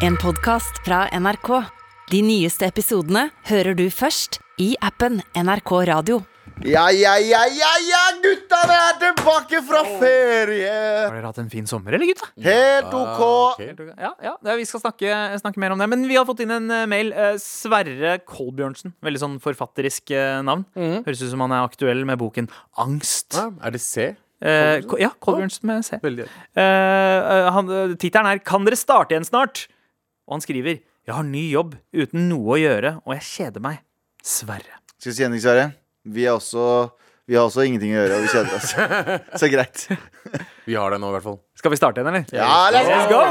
[0.00, 1.48] En podcast fra NRK.
[2.10, 6.20] De nyeste episodene hører du først i appen NRK Radio.
[6.66, 10.72] Ja, ja, ja, ja, ja, guttene er tilbake fra ferie!
[11.06, 12.26] Har dere hatt en fin sommer, eller gutta?
[12.44, 13.62] Helt OK.
[13.96, 15.88] Ja, ja det- Vi skal snakke, snakke mer om det.
[15.88, 17.12] Men vi har fått inn en eh, mail.
[17.12, 18.92] Eh, Sverre Kolbjørnsen.
[19.02, 20.10] Veldig sånn forfatterisk
[20.44, 20.66] navn.
[20.76, 21.04] navn.
[21.06, 23.32] Høres ut som han er aktuell med boken Angst.
[23.38, 24.10] Ja, er det C?
[24.42, 25.00] Kolbjørnsen?
[25.00, 25.96] Ja, Kolbjørnsen med C.
[26.02, 26.28] Veldig.
[26.56, 29.66] Eh, eh, han- eh, Tittelen er 'Kan dere starte igjen snart?'
[30.30, 33.78] Og han skriver 'Jeg har ny jobb uten noe å gjøre, og jeg kjeder meg'.
[34.22, 34.78] Sverre.
[35.00, 35.72] Skal vi si en ting, Sverre?
[36.06, 36.90] Vi, er også,
[37.26, 38.70] vi har også ingenting å gjøre, og vi kjeder oss.
[39.40, 39.88] Så greit.
[40.70, 41.40] Vi har det nå, i hvert fall.
[41.56, 42.24] Skal vi starte igjen, eller?
[42.30, 43.22] Ja, let's Let's go!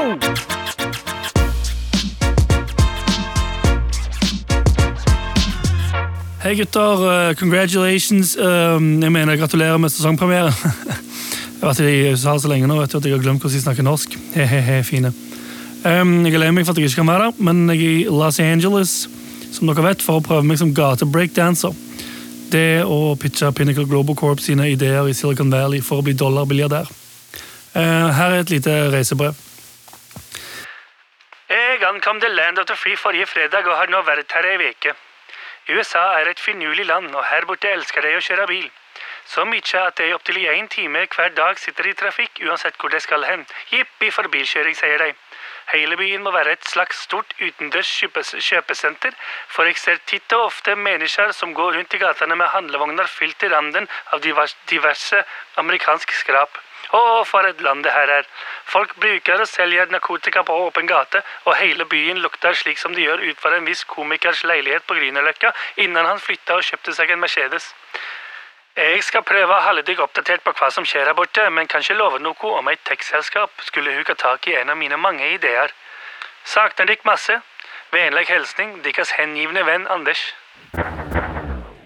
[6.42, 8.36] Hei gutter, uh, congratulations.
[8.36, 10.52] Um, jeg mener gratulerer med sesongpremiere.
[10.52, 13.56] jeg har vært i USA så lenge nå vet du, at jeg har glemt hvordan
[13.56, 14.20] jeg snakker norsk.
[14.36, 15.14] He-he-he, fine.
[15.80, 17.92] Um, jeg er lei meg for at jeg ikke kan være der, men jeg er
[18.02, 18.90] i Los Angeles
[19.50, 21.72] som dere vet, for å prøve meg som gatebreakdanser.
[22.52, 26.90] Det å pitche Pinnacle Global Corp sine ideer i Silicon Valley for å bli dollarbilliardær.
[27.72, 29.38] Uh, her er et lite reisebrev.
[31.50, 34.58] Jeg ankom The Land of the Free forrige fredag og har nå vært her ei
[34.68, 34.92] uke.
[35.70, 38.68] USA er et finurlig land, og her borte elsker de å kjøre bil.
[39.30, 43.00] Så mye at de opptil én time hver dag sitter i trafikk uansett hvor de
[43.00, 43.46] skal hen.
[43.70, 45.12] Jippi for bilkjøring, sier de.
[45.72, 47.90] Hele byen må være et slags stort utendørs
[48.48, 49.14] kjøpesenter,
[49.48, 53.38] for jeg ser titt og ofte mennesker som går rundt i gatene med handlevogner fylt
[53.38, 55.22] til randen av diverse
[55.62, 56.58] amerikansk skrap.
[56.90, 58.26] Å, for et land det her er.
[58.66, 63.04] Folk bruker og selger narkotika på åpen gate, og hele byen lukter slik som det
[63.04, 65.52] gjør ut for en viss komikers leilighet på Grünerløkka,
[65.84, 67.70] innen han flytta og kjøpte seg en Mercedes.
[68.76, 71.82] Jeg skal prøve å holde deg oppdatert på hva som skjer her borte, men kan
[71.82, 75.74] ikke love noe om et tech-selskap skulle huke tak i en av mine mange ideer.
[76.44, 77.40] Sakner dere masse.
[77.90, 80.22] Vennlig hilsen deres hengivne venn Anders.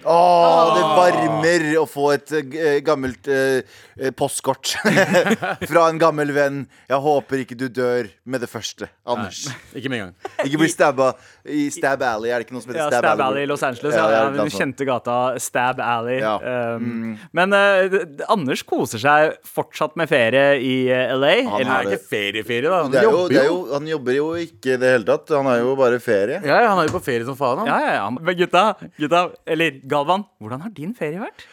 [0.04, 3.62] Åh, det varmer å få et eh, gammelt eh,
[3.98, 4.74] eh, postkort
[5.70, 6.64] fra en gammel venn.
[6.90, 9.44] Jeg håper ikke du dør med det første, Anders.
[9.76, 10.32] Ikke med en gang.
[10.46, 11.12] Ikke bli stabba
[11.44, 12.30] i Stab Alley.
[12.32, 13.94] Er det ikke noe som heter Ja, Stab, Stab Alley i Los Angeles.
[13.96, 16.18] Ja, Ja, ja, den kjente gata Stab Alley.
[16.22, 16.34] Ja.
[16.76, 21.34] Um, Men eh, d- d- Anders koser seg fortsatt med ferie i eh, LA.
[21.48, 22.82] Han eller- har Det er ikke ferieferie, da.
[22.84, 25.08] Han Det er jo, jobber det er jo, han jobber jo ikke i det hele
[25.08, 25.32] tatt.
[25.36, 26.40] Han er jo bare ferie.
[26.44, 27.68] Ja, ja, han er jo på ferie som faen, han.
[27.72, 28.06] Ja, ja, ja.
[28.14, 28.64] Men gutta,
[29.00, 31.44] gutta, eller Galvan, hvordan har din ferie vært?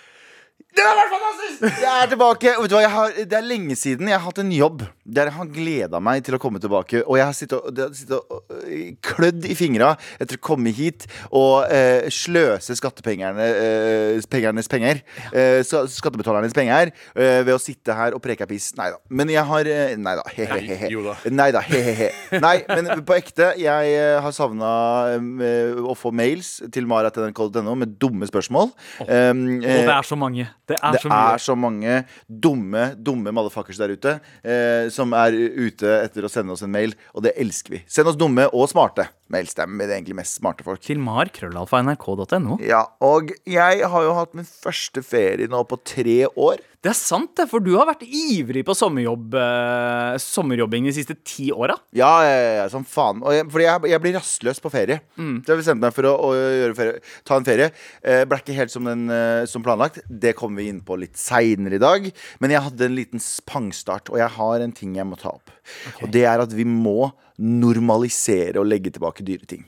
[0.71, 1.81] Det har vært fantastisk!
[1.83, 2.51] Jeg er tilbake.
[2.61, 5.35] Vet du hva, har, det er lenge siden jeg har hatt en jobb der jeg
[5.35, 7.01] har gleda meg til å komme tilbake.
[7.03, 9.91] Og jeg har sittet sittet og øh, klødd i fingra
[10.23, 15.01] etter å komme hit og eh, sløse skattepengernes eh, pengernes penger.
[15.35, 18.71] Eh, skattebetalernes penger eh, ved å sitte her og preke piss.
[18.79, 19.01] Nei da.
[19.11, 20.23] Men jeg har eh, Nei da.
[20.31, 20.89] He-he-he.
[21.35, 21.65] Nei da.
[21.67, 22.09] He-he-he.
[22.39, 23.51] Nei, men på ekte.
[23.59, 24.71] Jeg eh, har savna
[25.11, 28.71] å få mails til marat.nrk.no med dumme spørsmål.
[29.03, 30.47] Um, Og det er så mange.
[30.71, 35.35] Det er det så er så mange dumme dumme motherfuckers der ute eh, som er
[35.35, 37.83] ute etter å sende oss en mail, og det elsker vi.
[37.91, 39.55] Send oss dumme og smarte mails.
[39.57, 40.81] Det er egentlig mest smarte folk.
[40.85, 42.59] Til mar.krøllalfa.nrk.no.
[42.65, 46.61] Ja, og jeg har jo hatt min første ferie nå på tre år.
[46.81, 51.13] Det er sant, det, for du har vært ivrig på sommerjobb, eh, sommerjobbing de siste
[51.21, 51.75] ti åra.
[51.93, 53.19] Ja, ja, ja, som faen.
[53.21, 54.97] Og jeg, fordi jeg, jeg blir rastløs på ferie.
[55.13, 57.69] Så jeg bestemte meg for å, å gjøre ferie, ta en ferie.
[58.01, 60.01] Eh, ble ikke helt som, den, eh, som planlagt.
[60.09, 62.09] Det kommer vi inn på litt seinere i dag.
[62.41, 65.53] Men jeg hadde en liten pangstart, og jeg har en ting jeg må ta opp.
[66.01, 69.65] Og det er at vi må normalisere og legge tilbake dyre ting.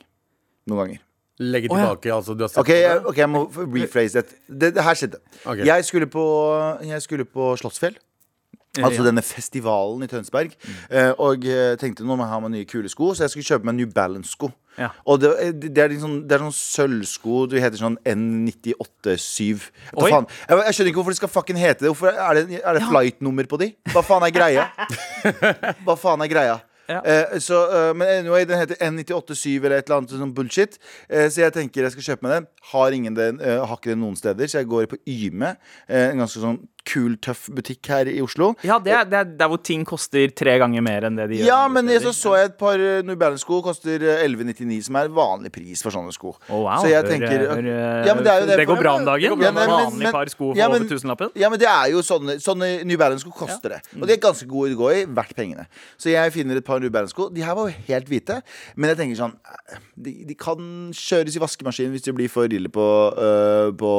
[0.70, 1.02] Noen ganger.
[1.42, 1.84] Legge Å, ja.
[1.90, 2.36] tilbake, altså.
[2.38, 4.38] Du har sett okay, jeg, ok, jeg må rephrase det.
[4.48, 5.20] Det, det her skjedde.
[5.44, 5.66] Okay.
[5.66, 6.24] Jeg, skulle på,
[6.86, 7.98] jeg skulle på Slottsfjell.
[8.82, 9.10] Altså Ja.
[9.12, 10.56] denne festivalen i Tønsberg.
[10.66, 11.12] Mm.
[11.22, 13.68] og eh, tenkte nå må jeg ha meg nye kule sko, så jeg skulle kjøpe
[13.70, 14.50] meg New Balance-sko.
[14.80, 14.88] Ja.
[15.06, 15.30] Og det,
[15.76, 17.44] det er sånn, det er sånn sølvsko.
[17.52, 19.68] Du heter sånn N987.
[19.94, 20.26] Hva faen?
[20.48, 21.92] Jeg, jeg skjønner ikke hvorfor de skal fucking hete det.
[21.94, 23.70] Hvorfor Er det, er det flight-nummer på de?
[23.94, 24.66] Hva faen er greia?
[25.86, 26.58] Hva faen er greia?
[26.90, 27.00] Ja.
[27.06, 30.78] Eh, så, eh, men anyway, den heter N987 eller et eller annet sånn bullshit.
[31.08, 32.48] Eh, så jeg tenker jeg skal kjøpe meg den.
[32.74, 35.56] Har, ingen den, har ikke den noen steder, så jeg går på Yme.
[35.88, 38.52] En ganske sånn kul, tøff butikk her i Oslo.
[38.68, 41.38] Ja, det er, det er der hvor ting koster tre ganger mer enn det de
[41.40, 41.48] gjør.
[41.48, 44.98] Ja, men jeg, så så jeg et par eh, New Balance-sko koster eh, 1199, som
[45.00, 46.34] er vanlig pris for sånne sko.
[46.50, 46.82] Oh, wow.
[46.84, 47.70] Så jeg Hør, tenker hør,
[48.08, 48.58] Ja, men det er jo det.
[48.60, 49.40] det går bra om dagen.
[49.44, 51.32] Ja, men- Vanlig men- par sko for ja, men- over tusenlappen.
[51.40, 53.82] Ja, men det er jo sånne, sånne New Balance-sko koster det.
[54.02, 55.68] Og de er ganske gode å gå i, verdt pengene.
[55.98, 57.30] Så jeg finner et par New Balance-sko.
[57.34, 58.42] De her var jo helt hvite,
[58.76, 60.58] men jeg tenker sånn eh, De, de kan
[60.92, 63.92] kjøres i vaskemaskinen hvis de blir for ille på, øh, på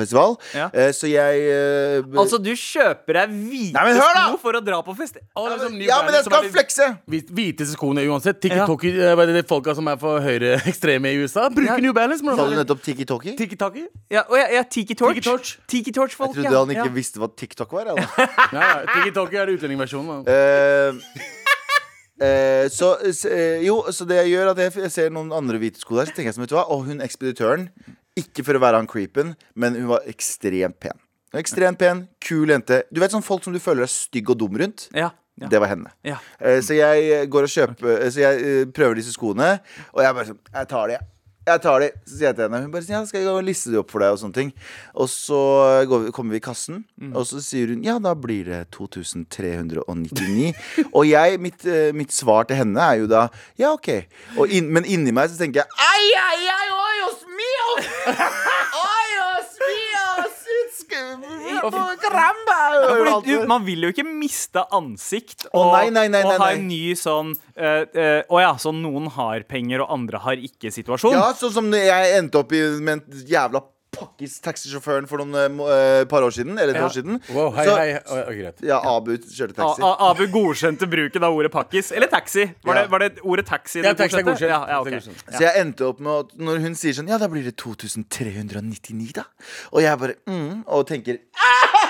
[0.00, 0.36] festival.
[0.56, 0.68] Ja.
[0.74, 4.22] Eh, så jeg øh, Altså Altså, du kjøper deg hvite Nei, men da!
[4.30, 5.18] sko for å dra på fest?
[5.20, 6.86] Å, det er sånn Ja, men jeg Balance som er skal flekse!
[7.12, 8.40] hvit- Hviteste skoene uansett.
[8.40, 11.76] TikTok, eh, hva er det de folka som er for høyreekstreme i USA, bruker Ja.
[11.84, 12.24] New Balance.
[12.24, 13.36] Sa du nettopp tiki-toki?
[13.36, 13.84] Tiki-taki?
[14.10, 15.20] Ja, og ja, jeg Tiki Torch.
[15.20, 15.52] Tiki Torch.
[15.68, 17.92] Tiki Torch-folk, Jeg trodde han ikke visste hva TikTok var.
[17.92, 18.08] Eller?
[18.56, 18.82] Ja, ja.
[18.96, 20.24] Tiki-taki er utlendingversjonen.
[20.24, 20.32] da.
[20.32, 20.92] Eh,
[22.26, 25.58] eh, så, s- eh, jo, så det jeg gjør, at jeg, jeg ser noen andre
[25.60, 27.68] hvite sko der, så tenker jeg som, vet du hva, og hun ekspeditøren,
[28.18, 30.98] ikke for å være han creepen, men hun var ekstremt pen.
[31.32, 32.82] Ekstremt pen, kul jente.
[32.92, 34.88] Du vet sånn folk som du føler er stygg og dum rundt?
[34.92, 35.08] Ja.
[35.40, 35.48] ja.
[35.48, 35.88] Det var henne.
[36.04, 36.18] ja.
[36.42, 39.54] Uh, Så jeg eh, går og kjøper Så jeg eh, prøver disse skoene,
[39.94, 40.98] og jeg bare sånn Jeg tar de.
[41.42, 41.88] Jeg tar de.
[42.06, 44.04] Så sier jeg til henne Hun bare sier, ja, skal jeg liste de opp for
[44.04, 44.52] deg, og sånne ting.
[44.94, 45.40] Og så
[45.90, 50.52] går vi, kommer vi i kassen, og så sier hun ja, da blir det 2399.
[50.96, 53.24] og jeg, mitt, eh, mitt svar til henne er jo da
[53.58, 53.88] ja, OK.
[54.52, 57.90] Inn, men inni meg så tenker jeg ai, ai, ai, oi, oss mios!
[58.84, 60.38] Oi, os mios!
[60.62, 61.51] It's caramba!
[61.72, 66.50] Fordi du, man vil jo ikke miste ansikt Å, oh, nei, nei, nei, og ha
[66.56, 71.14] en ny sånn eh, uh, Å ja, sånn noen har penger og andre har ikke-situasjon.
[71.16, 73.62] Ja, sånn som jeg endte opp i med en jævla
[73.96, 76.56] pakkis taxisjåføren for noen uh, par år siden.
[76.58, 76.86] Eller et Ja.
[76.86, 77.20] år siden.
[77.34, 77.92] Wow, hei, Så- hei.
[77.92, 78.00] hei.
[78.16, 78.62] ja, greit.
[78.62, 79.82] Ja, Abu kjørte A taxi.
[79.82, 81.92] A Abu godkjente bruken av ordet pakkis.
[81.92, 82.46] Eller taxi.
[82.64, 82.82] Var, Ja.
[82.82, 84.48] det, var det ordet taxi Ja, du taxi er godkjente?
[84.48, 84.48] godkjent.
[84.48, 84.90] Ja, ja, ok.
[84.90, 85.32] Taxi er.
[85.36, 89.12] Så jeg endte opp med at når hun sier sånn Ja, da blir det 2399,
[89.12, 89.24] da.
[89.72, 91.81] Og jeg bare mm, Og tenker og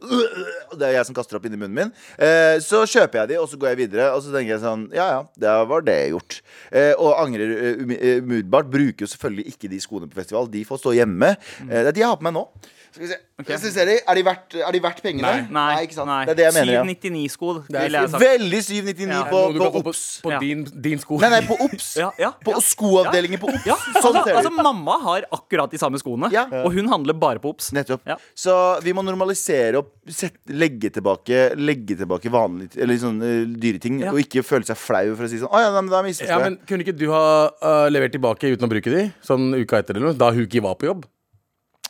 [0.00, 1.92] det er jeg som kaster opp inni munnen min.
[2.22, 4.10] Eh, så kjøper jeg de, og så går jeg videre.
[4.14, 6.40] Og så tenker jeg sånn Ja ja, det var det gjort.
[6.70, 8.70] Eh, og angrer eh, umi- umiddelbart.
[8.72, 10.50] Bruker jo selvfølgelig ikke de skoene på festival.
[10.52, 11.34] De får stå hjemme.
[11.66, 12.46] Eh, det er de jeg har på meg nå.
[12.92, 13.18] Skal vi se.
[13.38, 15.22] Vi er, de verdt, er de verdt pengene?
[15.22, 15.42] Nei.
[15.54, 16.08] Nei, ikke sant?
[16.10, 16.24] nei.
[16.26, 16.88] Det er det jeg mener.
[16.88, 18.22] 799-sko, Det er ville jeg sagt.
[18.24, 20.00] Veldig 799 Ja, på, på på, OBS.
[20.24, 20.40] på Ja.
[20.42, 21.18] din, din sko.
[21.22, 21.86] Nei, nei, på OBS.
[22.00, 22.62] Ja, ja, På ja.
[22.66, 23.68] skoavdelingen på OBS.
[23.68, 24.50] Ja, Sånn altså, altså.
[24.58, 26.48] Mamma har akkurat de samme skoene, Ja.
[26.64, 27.70] og hun handler bare på Ops.
[27.76, 28.02] Nettopp.
[28.10, 28.16] Ja.
[28.34, 33.78] Så vi må normalisere og sette, legge tilbake Legge tilbake vanlige Eller sånne uh, dyre
[33.78, 34.10] ting, Ja.
[34.10, 36.28] og ikke føle seg flau for å si sånn Å ja, nei, men da misforstår
[36.34, 37.22] Ja, men Kunne ikke du ha
[37.62, 39.06] uh, levert tilbake uten å bruke de?
[39.22, 40.18] Sånn uka etter eller noe?
[40.18, 41.06] Da Huki var på jobb?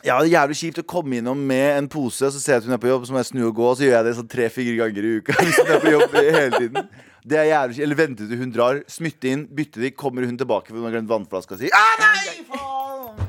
[0.05, 2.63] Ja, det er jævlig kjipt å komme innom med en pose, og så ser jeg
[2.63, 4.07] at hun er på jobb, så må jeg snu og gå, og så gjør jeg
[4.07, 5.35] det sånn tre-fire ganger i uka.
[5.43, 6.85] Hvis hun er på jobb hele tiden
[7.29, 7.85] Det er jævlig kjipt.
[7.87, 10.95] Eller vente til hun drar, smytte inn, bytte de, kommer hun tilbake for hun har
[10.95, 13.27] glemt vannflaska sier ah, nei, faen!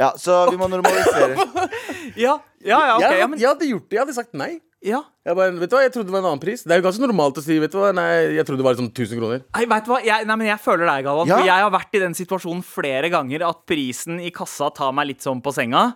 [0.00, 1.36] Ja, så vi må normalisere.
[2.18, 3.94] Ja, ja, ja, ok, jeg, ja, men, jeg hadde gjort det.
[3.94, 4.52] Jeg hadde sagt nei.
[4.80, 5.02] Ja.
[5.28, 6.64] Jeg, bare, vet du hva, jeg trodde det var en annen pris.
[6.64, 8.76] Det er jo ganske normalt å si Vet du hva, nei, jeg trodde det var
[8.76, 9.44] liksom 1000 kroner.
[9.44, 10.00] Nei, vet du hva?
[10.06, 11.28] Jeg, nei, men jeg føler deg, Galvan.
[11.28, 11.38] Ja.
[11.38, 15.12] For jeg har vært i den situasjonen flere ganger at prisen i kassa tar meg
[15.12, 15.90] litt sånn på senga,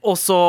[0.00, 0.40] og så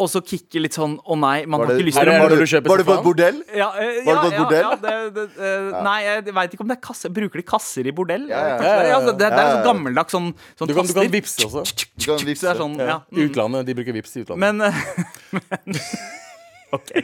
[0.00, 2.44] og så kicke litt sånn Å nei, man har ikke lyst til å var når
[2.44, 3.40] det, var det på et bordell?
[3.58, 4.62] ja, uh, Var ja, ja, bordell?
[4.62, 7.12] Ja, det, det, uh, Nei, jeg veit ikke om det er kasser.
[7.16, 8.28] Bruker de kasser i bordell?
[8.30, 8.54] Ja, ja.
[8.60, 8.70] Kanskje det?
[8.70, 9.00] Ja, ja, ja.
[9.00, 11.66] altså, det, det er ja, sånn gammeldags sånn, sånn Du kan, du kan vippse også.
[11.98, 12.46] Du kan vipse.
[12.46, 12.96] det er sånn, ja.
[13.12, 13.68] I utlandet.
[13.68, 14.46] De bruker vips i utlandet.
[14.46, 15.82] Men, eh, men
[16.76, 16.94] OK.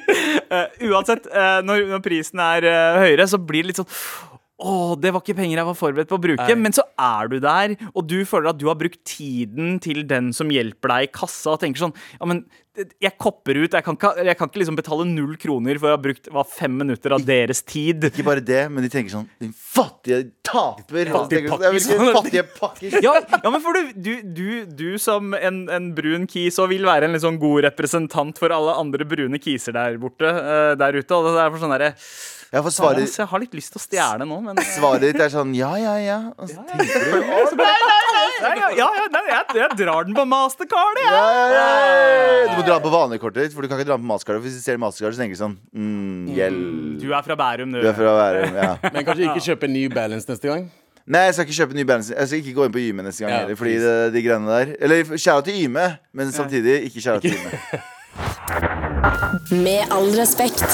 [0.53, 3.93] Uh, uansett, uh, når, når prisen er uh, høyere, så blir det litt sånn
[4.57, 6.47] å, det var ikke penger jeg var forberedt på å bruke.
[6.49, 6.61] Nei.
[6.65, 10.31] Men så er du der, og du føler at du har brukt tiden til den
[10.37, 13.73] som hjelper deg i kassa, og tenker sånn Ja, men jeg kopper ut.
[13.73, 16.45] Jeg kan ikke, jeg kan ikke liksom betale null kroner for å ha brukt hva,
[16.47, 18.05] fem minutter av deres tid.
[18.11, 21.11] Ikke bare det, men de tenker sånn Din fattige taper.
[21.11, 22.17] Og så Fattig tenker de, Jeg vil ikke pakkis.
[22.19, 22.99] fattige pakkis.
[23.07, 27.11] Ja, ja men for du, du, du, som en, en brun kis og vil være
[27.11, 31.19] en sånn god representant for alle andre brune kiser der borte, eh, der ute.
[31.19, 31.95] Og det er for sånn derre
[32.53, 35.03] Ja, for Faen, svaret, ass, Jeg har litt lyst til å stjele nå, men svaret
[35.03, 36.19] ditt er sånn ja, ja, ja.
[36.39, 37.57] Og så tenker du
[38.37, 41.09] Nei, ja, ja, ja, nei, jeg, jeg drar den på mastercard, jeg.
[41.09, 42.49] ja, ja, ja.
[42.51, 44.43] Du må dra på vanlig kortet ditt, for du kan ikke dra den på mastercard.
[44.45, 46.59] Hvis du ser mastercard, så tenker du sånn mm, Gjeld.
[47.01, 47.81] Du er fra Bærum, du.
[47.81, 48.75] Du er fra Bærum, ja.
[48.95, 50.69] Men kanskje ikke kjøpe New Balance neste gang?
[51.07, 52.11] Nei, jeg skal ikke kjøpe ny balance.
[52.11, 54.49] Jeg skal ikke gå inn på Yme neste gang Ja, heller, fordi det, de greiene
[54.51, 55.85] der Eller kjære til Yme,
[56.19, 57.51] men samtidig ikke kjære til Yme.
[59.63, 60.67] Med all respekt.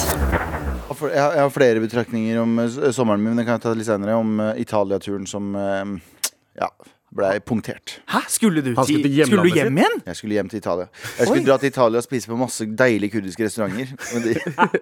[1.00, 4.18] Jeg har flere betraktninger om eh, sommeren min, men det kan jeg ta litt senere.
[4.20, 5.92] Om eh, Italia-turen som eh,
[6.60, 6.68] ja,
[7.12, 7.98] blei punktert.
[8.08, 8.20] Hæ?
[8.32, 9.98] Skulle du, Han skulle til, skulle du hjem igjen?
[10.06, 10.86] Jeg skulle hjem til Italia.
[11.18, 11.46] Jeg skulle Oi.
[11.46, 13.92] dra til Italia og spise på masse deilige kurdiske restauranter.
[14.14, 14.32] Men, de,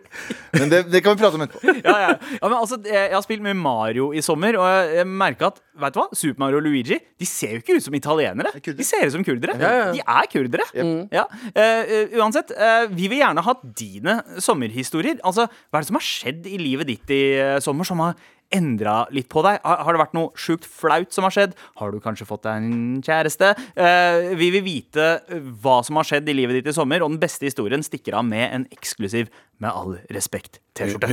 [0.60, 1.74] men det, det kan vi prate om etterpå.
[1.84, 2.12] Ja, ja.
[2.36, 5.60] ja, men altså, jeg har spilt med Mario i sommer, og jeg- jeg merka at
[5.80, 6.06] vet du hva?
[6.14, 8.50] Super Mario og Luigi De ser jo ikke ut som italienere.
[8.54, 8.72] er.
[8.78, 9.56] De ser ut som kurdere.
[9.60, 9.92] Ja, ja.
[9.92, 10.66] De er kurdere.
[11.12, 11.24] Ja.
[11.54, 11.62] Eh,
[12.00, 15.18] eh, uansett, uh, vi vil gjerne ha dine sommerhistorier.
[15.24, 18.14] Altså, Hva er det som har skjedd i livet ditt i uh, sommer som har
[18.54, 19.60] endra litt på deg?
[19.64, 21.56] Har, har det vært noe sjukt flaut som har skjedd?
[21.80, 23.52] Har du kanskje fått deg en kjæreste?
[23.74, 27.14] Eh, vi vil vite eh, hva som har skjedd i livet ditt i sommer, og
[27.14, 29.30] den beste historien stikker av med en eksklusiv
[29.60, 31.10] Med all respekt T-skjorte.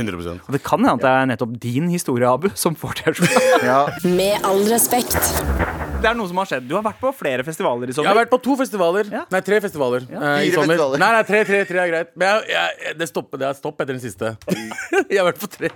[0.48, 3.44] Og det kan hende at det er nettopp din historie, Abu, som får T-skjorte.
[3.68, 5.87] Ja, Med all respekt.
[5.98, 6.66] Det er noe som har skjedd.
[6.70, 8.06] Du har vært på flere festivaler i sommer.
[8.06, 9.08] Jeg har vært på to festivaler.
[9.10, 9.22] Ja.
[9.34, 10.04] Nei, tre festivaler.
[10.06, 10.76] eh, i Fire sommer.
[10.76, 11.02] festivaler.
[11.02, 12.12] Nei, nei, tre, tre, tre er greit.
[12.14, 14.30] Men jeg, jeg, det, stopper, det er stopp etter den siste.
[15.10, 15.70] jeg har vært på tre.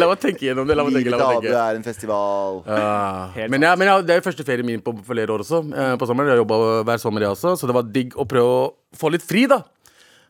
[0.00, 0.78] La meg tenke gjennom det.
[0.78, 1.54] La meg tenke, la meg tenke.
[1.62, 2.60] er en festival.
[2.66, 5.62] Uh, Men, ja, men ja, det er jo første ferien min på flere år også.
[5.70, 6.32] Uh, På sommeren.
[6.32, 7.54] Jeg har jobba hver sommer, jeg også.
[7.62, 8.68] Så det var digg å prøve å
[8.98, 9.62] få litt fri, da.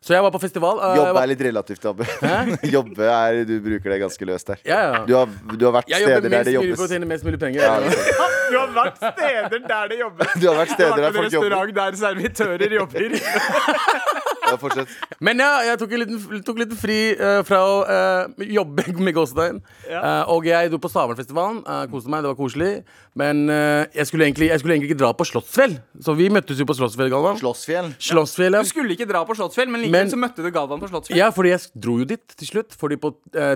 [0.00, 0.78] Så jeg var på festival.
[0.78, 2.06] Uh, Jobbe var- er litt relativt, Abbe.
[2.76, 4.60] Jobbe er Du bruker det ganske løst der.
[4.64, 5.00] Ja, ja.
[5.08, 5.26] Du har,
[5.58, 7.40] du har vært Jeg jobber steder der minst det mulig for å tjene mest mulig
[7.42, 7.62] penger.
[7.62, 7.74] Ja,
[8.48, 10.34] Du har vært steder der det jobbes.
[10.40, 11.50] Du har vært steder der folk jobber.
[11.50, 14.36] Du har vært en restaurant der servitører jobber.
[14.48, 14.92] Ja, fortsett.
[15.24, 18.84] Men ja, jeg tok en liten, tok en liten fri uh, fra å uh, jobbe
[19.06, 19.60] med Gåstein.
[19.88, 21.60] Uh, og jeg dro på Stavernfestivalen.
[21.66, 22.72] Uh, koste meg, det var koselig.
[23.18, 25.72] Men jeg, skulle egentlig, jeg skulle egentlig ikke dra på Slottsfjell.
[26.06, 27.34] Så vi møttes jo på Slottsfjell, Galvan.
[27.40, 27.88] Slottsfjell.
[27.98, 28.60] Slottsfjell, ja.
[28.62, 31.18] Du skulle ikke dra på Slottsfjell, men likevel Men- så møtte du Galvan på Slottsfjell.
[31.18, 32.76] Ja, fordi jeg dro jo dit til slutt.
[32.78, 33.10] Fordi på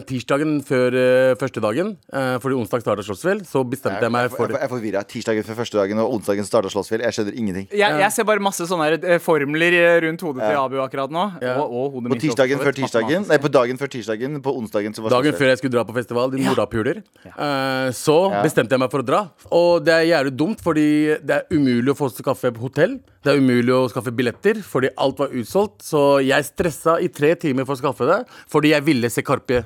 [0.09, 0.97] tirsdagen før
[1.39, 1.95] første dagen,
[2.43, 5.05] fordi onsdag starta Slottsfjell, så bestemte jeg meg Jeg, for jeg, jeg er forvirra.
[5.15, 7.07] Tirsdagen før første dagen og onsdagen starta Slottsfjell.
[7.07, 7.71] Jeg skjønner ingenting.
[7.71, 10.67] Jeg, jeg ser bare masse sånne formler rundt hodet til Ja.
[10.83, 11.25] Akkurat nå.
[11.43, 11.55] Ja.
[11.63, 13.27] Og, og hodet På mitt tirsdagen før tirsdagen.
[13.31, 14.41] Nei, på dagen før tirsdagen.
[14.45, 18.17] På onsdagen så var Dagen før jeg skulle dra på festival, din morapuler, eh, så
[18.43, 19.21] bestemte jeg meg for å dra.
[19.53, 20.87] Og det er jævlig dumt, fordi
[21.23, 22.99] det er umulig å få skaffe hotell.
[23.23, 25.83] Det er umulig å skaffe billetter, fordi alt var utsolgt.
[25.87, 28.21] Så jeg stressa i tre timer for å skaffe det,
[28.51, 29.63] fordi jeg ville se Karpe.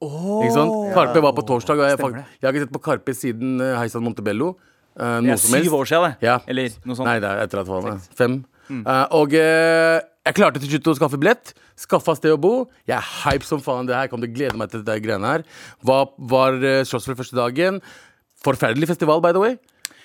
[0.00, 0.72] Ikke sant?
[0.96, 3.60] Karpe var på torsdag, og jeg, Stemmer fakt- jeg har ikke sett på Karpe siden
[3.60, 4.54] uh, Heisan Montebello.
[4.96, 5.66] eh, Det noe er som helst.
[5.68, 6.26] syv år siden, det.
[6.30, 6.38] Ja.
[6.48, 7.04] Eller noe sånt.
[7.10, 8.38] Nei, det er etter at han er fem.
[8.70, 11.54] Eh, og eh, jeg klarte til slutt å skaffe billett.
[11.78, 12.54] Skaffa sted å bo.
[12.88, 13.86] Jeg er hype som faen.
[13.86, 15.46] Det her kommer til å glede meg til dette greiene her.
[15.86, 17.78] Var, var slåss for første dagen.
[18.42, 19.56] Forferdelig festival, by the way.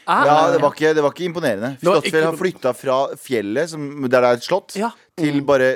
[0.08, 1.75] Ah, Ja, det var ikke, det var ikke imponerende.
[1.77, 4.89] var Slottsfjell har flytta fra fjellet, som, der det er et slott, Ja.
[5.22, 5.75] til bare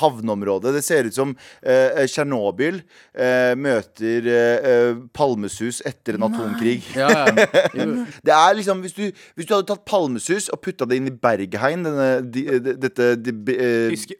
[0.00, 0.72] havneområdet.
[0.74, 2.80] Det ser ut som eh, Tsjernobyl
[3.14, 6.80] eh, møter eh, eh, palmesus etter en atomkrig.
[6.96, 7.46] Ja, ja.
[7.80, 8.06] Jo.
[8.26, 9.04] Det er liksom, hvis du,
[9.36, 13.12] hvis du hadde tatt palmesus og putta det inn i Bergheim, denne, de, de, dette
[13.22, 14.18] de, eh, Tyske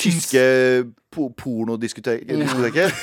[0.00, 0.46] tyske
[1.12, 2.32] po pornodiskoteket,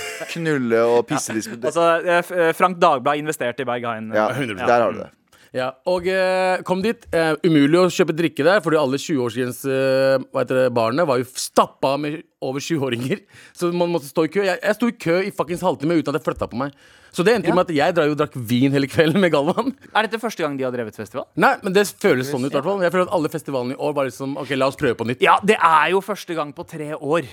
[0.34, 4.10] knulle- og pissediskoteket Altså, eh, eh, Frank Dagblad investerte i Berghain.
[4.16, 5.10] ja, Der har du det.
[5.56, 7.08] Ja, og eh, kom dit.
[7.15, 12.62] Eh, umulig å kjøpe drikke der, fordi alle 20-årsgjens eh, var jo stappa med over
[12.62, 13.24] 20-åringer.
[13.58, 14.44] Så man måtte stå i kø.
[14.46, 16.77] Jeg, jeg sto i kø i fuckings halvtime uten at jeg flytta på meg.
[17.10, 17.56] Så det endte Ja.
[17.58, 19.74] med at jeg drar jo og drakk vin hele kvelden med Galvan.
[19.98, 21.25] Er dette første gang de har drevet festival?
[21.41, 22.62] Nei, men det føles sånn ut, i.
[22.86, 25.25] Jeg føler at alle festivalene i år var liksom OK, la oss prøve på nytt.
[25.25, 27.25] Ja, det er jo første gang på tre år.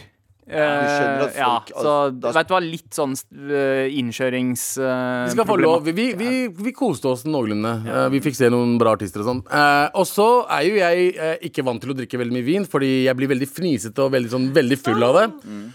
[0.47, 1.71] Skjønner at folk...
[1.73, 4.65] ja, så da- vet du hva, litt sånn uh, innkjørings...
[4.79, 5.89] Uh, Vi skal få lov.
[5.89, 7.73] Vi, vi, vi, koste oss noenlunde.
[7.89, 9.41] Eh, vi fikk se noen bra artister og sånn.
[9.51, 10.27] Eh, og så
[10.59, 13.31] er jo jeg eh, ikke vant til å drikke veldig mye vin, fordi jeg blir
[13.33, 15.27] veldig fnisete og veldig, sånn, veldig full av det.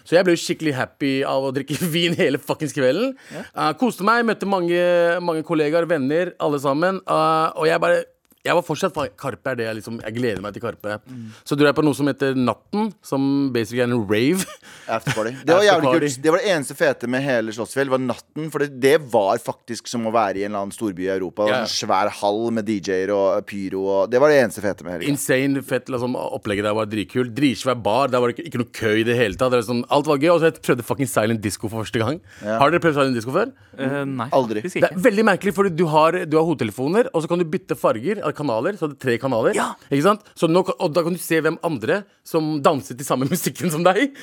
[0.07, 3.13] Så jeg ble jo skikkelig happy av å drikke vin hele fuckings kvelden.
[3.35, 4.79] Eh, koste meg, møtte mange,
[5.25, 7.01] mange kollegaer, venner, alle sammen.
[7.03, 8.03] Eh, og jeg bare
[8.41, 10.97] jeg var fortsatt Karpe er det jeg liksom Jeg gleder meg til Karpe.
[11.45, 14.45] Så dro jeg på noe som heter Natten, som basically er en rave.
[14.95, 15.35] Afterparty.
[15.45, 16.17] Det var jævlig kult.
[16.23, 17.91] Det var det eneste fete med hele Slottsfjell.
[17.91, 18.49] Var natten.
[18.53, 21.45] For det, det var faktisk som å være i en eller annen storby i Europa.
[21.49, 21.65] Yeah.
[21.65, 23.83] En svær hall med DJ-er og pyro.
[23.85, 25.11] Og, det var det eneste fete med helga.
[25.11, 27.35] Insane fett liksom, Opplegget der var dritkult.
[27.37, 28.11] Dritsvær bar.
[28.13, 29.53] Der var det ikke, ikke noe kø i det hele tatt.
[29.53, 30.31] Det var sånn, alt var gøy.
[30.33, 32.21] Og så jeg prøvde fucking silent disco for første gang.
[32.41, 33.53] Har dere prøvd silent disco før?
[33.77, 34.65] Uh, nei, Aldri.
[34.65, 37.77] Det er veldig merkelig, fordi du har, du har hodetelefoner, og så kan du bytte
[37.79, 38.77] farger kanaler.
[38.77, 39.57] Så det er tre kanaler.
[39.57, 39.71] Ja.
[39.89, 40.27] Ikke sant?
[40.37, 43.85] Så nå, og da kan du se hvem andre som danser til samme musikken som
[43.87, 44.13] deg.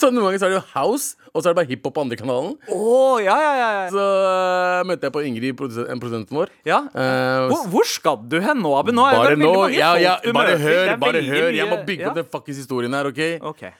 [0.00, 2.04] så noen ganger så er det jo house, og så er det bare hiphop på
[2.06, 2.56] andre kanalen.
[2.74, 3.86] Oh, ja, ja, ja, ja.
[3.94, 6.50] Så uh, møtte jeg på Ingrid, en produsenten vår.
[6.66, 6.82] ja.
[6.90, 8.90] Uh, Hvor, hvor skal du hen nå, Abu?
[8.96, 10.66] Nå er det bare veldig nå, mange ja, folk du bare møter.
[10.66, 11.46] Hør, bare hør.
[11.50, 11.56] Mye.
[11.60, 13.22] Jeg må bygge bygge opp den fuckings historien her, OK?
[13.52, 13.72] okay.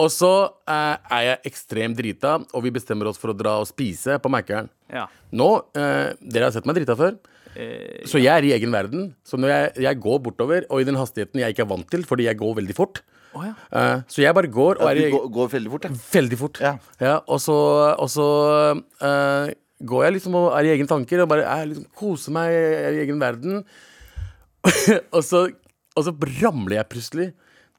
[0.00, 3.68] Og så uh, er jeg ekstremt drita, og vi bestemmer oss for å dra og
[3.68, 4.70] spise på Mækkern.
[4.92, 5.06] Ja.
[5.36, 7.18] Nå, uh, Dere har sett meg drita før.
[7.56, 9.08] Eh, Så jeg er i egen verden.
[9.26, 12.04] Så når jeg, jeg går bortover, og i den hastigheten jeg ikke er vant til,
[12.06, 13.02] fordi jeg går veldig fort
[13.34, 13.54] oh, ja.
[13.74, 15.98] uh, Så jeg bare går og Ja, er i du går, går veldig fort, ja.
[16.12, 16.60] Veldig fort.
[16.62, 17.16] Ja.
[17.26, 17.56] og så,
[17.98, 18.28] og så
[19.02, 22.54] uh, går jeg liksom og er i egne tanker og bare er, liksom, koser meg,
[22.54, 23.62] er i egen verden.
[25.16, 25.46] og, så,
[25.96, 27.30] og så ramler jeg plutselig.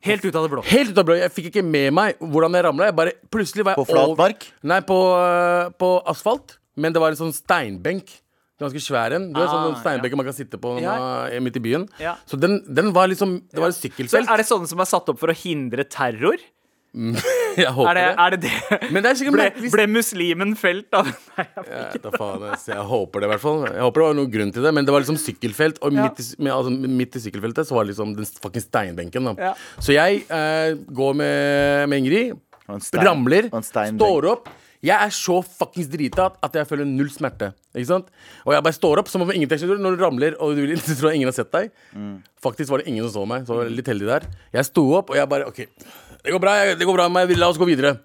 [0.01, 0.63] Helt ut av det blå.
[0.65, 1.15] Helt ut av blå.
[1.19, 2.87] Jeg fikk ikke med meg hvordan jeg ramla.
[2.89, 4.47] Jeg bare, plutselig var jeg På flat mark?
[4.65, 4.97] Nei, på,
[5.77, 6.57] på asfalt.
[6.73, 8.09] Men det var en sånn steinbenk.
[8.61, 9.27] Ganske svær en.
[9.33, 10.95] Du er sånn steinbekker steinbenk man kan sitte på når Ja.
[11.01, 11.87] man er midt i byen.
[11.99, 12.15] Ja.
[12.29, 14.29] Så den, den var liksom Det var et Så sykkelfelt.
[14.29, 16.37] er det sånne som er satt opp for å hindre terror?
[17.55, 18.15] Jeg håper Er det det.
[18.19, 18.39] er det?
[18.41, 18.91] det?
[18.91, 23.23] Men det er ble, ble muslimen felt av Nei, jeg Ja, da faen, jeg håper
[23.23, 23.61] det i hvert fall.
[23.67, 26.03] Jeg håper det var noen grunn til det, men det var liksom sykkelfelt, og Ja.
[26.09, 29.23] midt, i, med, altså, midt i sykkelfeltet så var det liksom den fucking steinbenken.
[29.31, 29.33] Da.
[29.39, 29.53] Ja.
[29.79, 32.35] Så jeg eh, går med, med Ingrid,
[33.07, 33.47] ramler,
[33.91, 34.51] står opp.
[34.81, 37.51] Jeg er så fuckings drita at jeg føler null smerte.
[37.75, 38.07] Ikke sant?
[38.47, 39.75] Og jeg bare står opp som om ingenting skjer.
[39.81, 40.63] Når du ramler og du
[40.99, 41.69] tror ingen har sett deg.
[42.41, 44.25] Faktisk var det ingen som så meg, så jeg var litt heldig der.
[44.57, 45.61] Jeg sto opp, og jeg bare OK,
[46.25, 47.95] det går bra, det går bra med meg, la oss gå videre.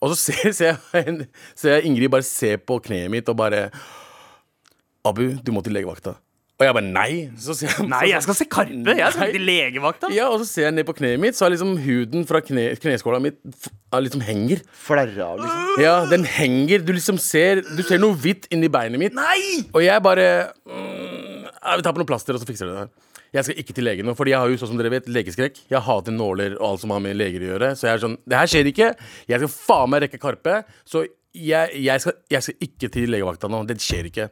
[0.00, 3.66] Og så ser, ser, jeg, ser jeg Ingrid bare se på kneet mitt og bare
[5.06, 6.14] Abu, du må til legevakta.
[6.60, 7.12] Og jeg bare nei.
[7.40, 8.92] Så ser jeg, Nei, jeg skal se Karpe!
[8.98, 10.10] Jeg skal til legevakta.
[10.12, 12.66] ja, og så ser jeg ned på kneet mitt, så er liksom huden fra kne,
[12.82, 14.60] kneskåla er liksom henger.
[14.76, 15.80] Flerra av, liksom.
[15.80, 16.84] Ja, den henger.
[16.84, 19.16] Du liksom ser Du ser noe hvitt inni beinet mitt.
[19.16, 19.62] Nei!
[19.72, 20.26] Og jeg bare
[20.68, 22.92] mm, Jeg vil ta på noe plaster, og så fikser det her
[23.38, 25.62] Jeg skal ikke til legen nå, Fordi jeg har jo sånn som dere vet, legeskrekk.
[25.72, 27.72] Jeg hater nåler og alt som har med leger å gjøre.
[27.80, 28.92] Så jeg er sånn Det her skjer ikke.
[29.32, 30.60] Jeg skal faen meg rekke Karpe.
[30.84, 33.64] Så jeg, jeg, skal, jeg skal ikke til legevakta nå.
[33.64, 34.28] Det skjer ikke.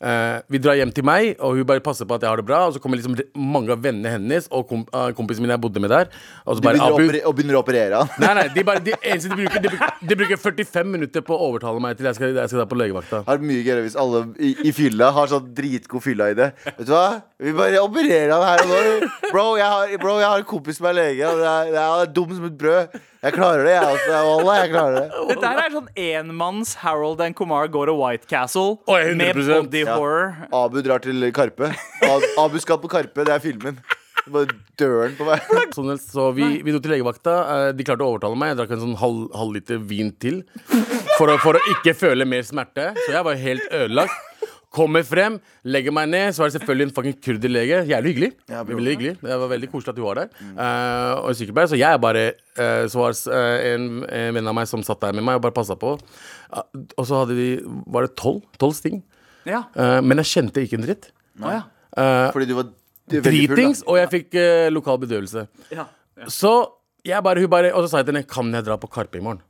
[0.00, 2.46] Eh, vi drar hjem til meg, og hun bare passer på at jeg har det
[2.48, 2.62] bra.
[2.68, 5.82] Og så kommer liksom mange av vennene hennes og kom, uh, kompisen min jeg bodde
[5.84, 6.08] med der.
[6.46, 8.14] Og så De begynner, Abu, å, og begynner å operere han.
[8.22, 11.50] Nei, nei, de, bare, de, eneste de, bruker, de, de bruker 45 minutter på å
[11.50, 13.22] overtale meg til jeg skal, jeg skal da på legevakta.
[13.26, 16.50] Det er mye gøyere hvis alle i, i fylla har sånn dritgod fylla i det.
[16.70, 17.06] Vet du hva?
[17.40, 19.12] Vi bare opererer han her og nå.
[19.30, 21.84] Bro, jeg har, bro, jeg har en kompis som er lege, og det er, det
[21.84, 23.00] er dum som et brød.
[23.20, 24.18] Jeg klarer det, jeg også.
[24.24, 25.08] Wallah, jeg klarer det.
[25.34, 29.66] Dette her er sånn enmanns Harold and Kumar går to White Castle Oi, med 100%.
[29.68, 29.96] body Ja.
[29.98, 30.36] horror.
[30.56, 31.68] Abu drar til Karpe.
[32.08, 33.76] Ab- Abu skal på Karpe, det er filmen.
[34.30, 34.46] Bare
[34.78, 35.44] døren på meg.
[35.76, 37.36] Sånn, helst, så vi, vi dro til legevakta.
[37.56, 38.52] eh, De klarte å overtale meg.
[38.54, 40.42] Jeg drakk en sånn halv, halv liter vin til.
[41.18, 42.90] For å, for å ikke føle mer smerte.
[43.04, 44.16] Så jeg var helt ødelagt.
[44.70, 47.80] Kommer frem, legger meg ned, så var det selvfølgelig en fucking kurderlege.
[47.90, 48.28] Jævlig hyggelig.
[48.52, 48.76] Ja, bro.
[48.78, 50.28] veldig hyggelig Det var veldig koselig at hun var der.
[50.46, 51.70] Eh, og en sykepleier.
[51.72, 52.22] Så jeg bare
[52.54, 55.40] uh, Så var det eh, en, en venn av meg som satt der med meg
[55.40, 55.96] og bare passa på.
[56.54, 58.44] Og så hadde vi Var det tolv?
[58.62, 59.02] Tolv sting.
[59.48, 59.64] Ja.
[60.04, 61.10] Men jeg kjente ikke en dritt.
[61.40, 61.56] Nei.
[61.56, 61.64] ja.
[62.30, 62.70] Fordi du var
[63.10, 63.24] du er.
[63.26, 64.36] Dritings, og jeg fikk
[64.70, 65.48] lokal bedøvelse.
[65.74, 65.88] Ja.
[66.30, 66.52] Så
[67.02, 69.18] jeg bare, hun bare Og så sa jeg til henne Kan jeg dra på Karpe
[69.18, 69.40] i morgen?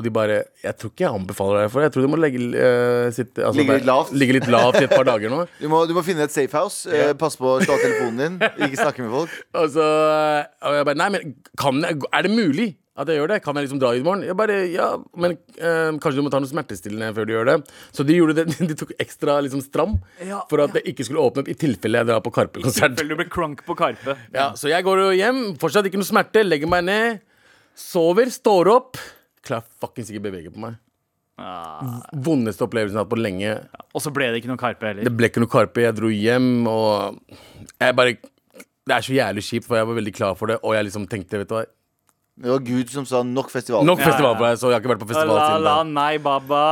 [0.00, 0.02] Ja.
[0.02, 1.90] Og de bare Jeg tror ikke jeg anbefaler deg for det.
[1.90, 4.12] Jeg tror du må legge, uh, sitte, altså, Ligge litt lavt.
[4.16, 5.44] ligge litt lavt i et par dager nå.
[5.62, 6.88] Du må, du må finne et safe house.
[6.88, 8.36] Eh, pass på å slå av telefonen din.
[8.64, 9.40] Ikke snakke med folk.
[9.60, 13.20] Og så eh, og jeg bare Nei, men kan jeg, er det mulig at jeg
[13.20, 13.38] gjør det?
[13.44, 14.24] Kan jeg liksom dra i morgen?
[14.26, 17.56] Jeg bare Ja, men uh, kanskje du må ta noe smertestillende før du gjør det.
[17.96, 21.22] Så de gjorde det De tok ekstra liksom stram Ja, for at det ikke skulle
[21.24, 22.98] åpne opp i tilfelle jeg drar på Karpe-konsert.
[23.00, 24.18] Du blir crunk på Karpe.
[24.34, 27.22] Ja, så jeg går jo hjem, fortsatt ikke noe smerte, legger meg ned,
[27.78, 29.00] sover, står opp.
[29.46, 30.78] Klarer fuckings ikke bevege på meg.
[31.40, 32.02] Ah.
[32.12, 33.54] Vondeste opplevelsen jeg har hatt på lenge.
[33.96, 35.08] Og så ble det ikke noe Karpe heller.
[35.08, 35.84] Det ble ikke noe Karpe.
[35.86, 37.20] Jeg dro hjem, og
[37.80, 40.74] jeg bare Det er så jævlig kjipt, for jeg var veldig klar for det, og
[40.74, 43.86] jeg liksom tenkte, vet du hva Det var Gud som sa nok festival.
[43.86, 44.38] Nok festival ja.
[44.40, 45.76] på deg, så jeg har ikke vært på festival La, siden da.
[46.00, 46.64] nei, baba.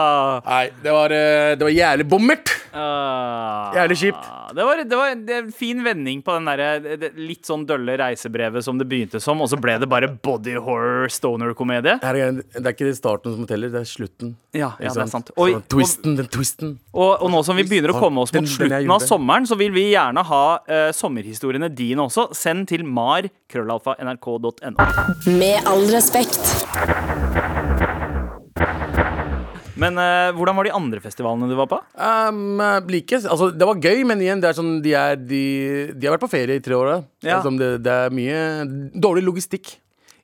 [0.48, 2.57] Nei, det var, eh, det var jævlig bommert!
[2.72, 3.72] Ah.
[3.74, 4.26] Jævlig kjipt.
[4.56, 7.96] Det var, det var en fin vending på den der, det- det litt sånn dølle
[8.00, 11.98] reisebrevet som det begynte som, og så ble det bare body horror stoner-komedie.
[12.02, 14.34] Er, det er ikke starten som teller, det er slutten.
[14.52, 15.30] Ja, ja, det er sant.
[15.36, 16.78] Og, og, twisten, den twisten.
[16.92, 19.72] og, og nå som vi begynner å komme oss mot slutten av sommeren, så vil
[19.74, 22.28] vi gjerne ha uh, sommerhistoriene dine også.
[22.36, 24.76] Send til mar krøllalfa nrk.no.
[25.38, 26.66] Med all respekt.
[29.78, 31.80] Men eh, hvordan var de andre festivalene du var på?
[31.94, 32.60] Um,
[32.90, 33.20] like.
[33.22, 35.42] Altså, det var gøy, men igjen, det er sånn, de, er, de,
[35.94, 36.90] de har vært på ferie i tre år.
[36.90, 36.98] Da.
[37.28, 37.36] Ja.
[37.38, 38.40] Altså, det, det er mye
[38.98, 39.76] dårlig logistikk.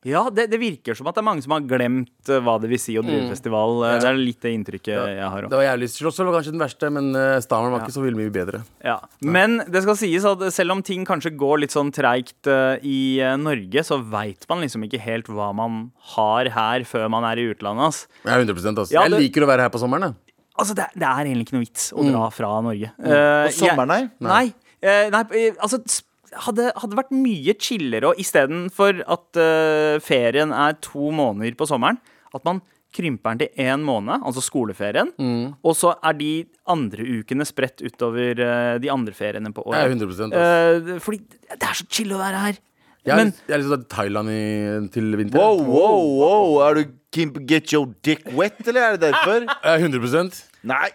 [0.04, 2.68] Ja, det, det virker som at det er mange som har glemt eh, hva det
[2.72, 3.78] vil si å drive festival.
[3.86, 3.94] Ja.
[4.02, 5.52] Det er litt det inntrykket jeg har òg.
[5.52, 8.20] Det var jævlig det var kanskje den verste, men uh, Stavern var ikke så veldig
[8.20, 8.60] mye bedre.
[8.84, 8.98] Ja.
[9.24, 12.98] Men det skal sies at selv om ting kanskje går litt sånn treigt eh, i
[13.24, 17.40] eh, Norge, så veit man liksom ikke helt hva man har her før man er
[17.40, 17.88] i utlandet.
[17.88, 18.04] ass.
[18.24, 18.90] Ja, 100 altså.
[18.92, 20.12] Ja, Jeg liker å være her på sommeren.
[20.12, 20.20] Jeg.
[20.54, 22.92] Altså, det, det er egentlig ikke noe vits å dra fra Norge.
[22.94, 24.02] Eh, På sommeren, nei?
[24.22, 24.34] nei?
[24.34, 24.44] Nei.
[24.84, 25.80] Uh, nei eh, altså
[26.46, 32.00] hadde, hadde vært mye chillere og istedenfor at uh, ferien er to måneder på sommeren,
[32.34, 32.60] at man
[32.94, 36.28] krymper den til én måned, altså skoleferien, og så er de
[36.70, 39.96] andre ukene spredt utover uh, de andre feriene på Ja, året.
[39.96, 40.94] 100 altså.
[40.94, 42.60] uh, fordi det er så chill å være her.
[43.04, 44.44] Jeg har Men jeg har lyst til å dra til Thailand i,
[44.94, 45.40] til vinteren.
[45.42, 46.52] Wow, wow, wow.
[46.64, 49.44] Er du keen get your dick wet, eller er det derfor?
[49.66, 50.30] Ja, 100
[50.64, 50.88] Nei.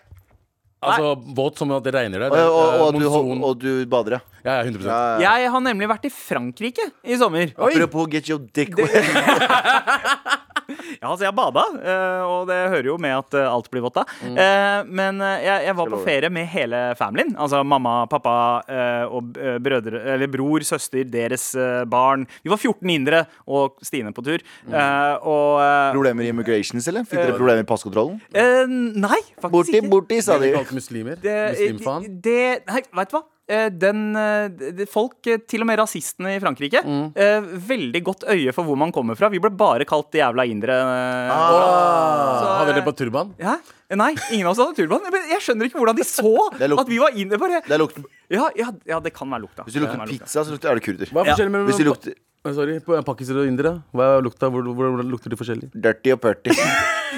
[0.79, 2.31] Altså våt som at det regner der.
[2.31, 3.07] Og, og, og, du,
[3.43, 4.19] og du bader, ja.
[4.39, 4.99] Ja, ja, 100 ja.
[5.19, 5.31] ja.
[5.43, 7.51] jeg har nemlig vært i Frankrike i sommer.
[7.59, 8.95] Apropos get your dick wet.
[10.69, 13.97] Ja, altså jeg bada, eh, og det hører jo med at eh, alt blir vått
[13.99, 14.03] da.
[14.23, 14.37] Mm.
[14.37, 17.35] Eh, Men jeg, jeg var på ferie med hele familien.
[17.39, 18.35] Altså mamma, pappa
[18.67, 21.49] eh, og brødre, eller bror, søster, deres
[21.89, 22.27] barn.
[22.43, 24.43] Vi var 14 indere og Stine på tur.
[24.67, 24.73] Mm.
[24.73, 27.03] Eh, Og Problemer i immigrations, eller?
[27.09, 28.19] Fikk dere problemer i passkontrollen?
[28.33, 29.89] eh, Nei, faktisk Borti, ikke.
[29.89, 30.53] borti, borti, sa de.
[30.75, 31.15] Muslimer?
[31.21, 32.07] Det, Muslimfaen?
[32.23, 33.23] det, nei, vet du hva?
[33.49, 37.09] Eh, den eh, Folk, eh, til og med rasistene i Frankrike, Mm.
[37.17, 39.29] eh, veldig godt øye for hvor man kommer fra.
[39.33, 40.77] Vi ble bare kalt de jævla indere.
[40.79, 43.33] eh, Ah, Så, hadde dere på turban?
[43.39, 43.57] Ja.
[43.89, 45.01] Nei, ingen av oss hadde turban.
[45.11, 47.39] Men jeg skjønner ikke hvordan de så at vi var indere.
[47.41, 47.61] Bare.
[47.65, 48.05] Det er lukten.
[48.29, 49.63] Ja, ja, ja, det kan være lukta.
[49.65, 51.09] Hvis du lukter pizza, så lukter, er det kurder.
[51.09, 52.13] Hva er Ja, forskjellen mellom Hvis du lukter
[52.47, 53.81] Sorry, på og indere?
[53.91, 54.47] Hva er lukta?
[54.47, 55.67] Hvor, hvor, hvor lukter de forskjellig?
[55.75, 56.55] dirty og purty.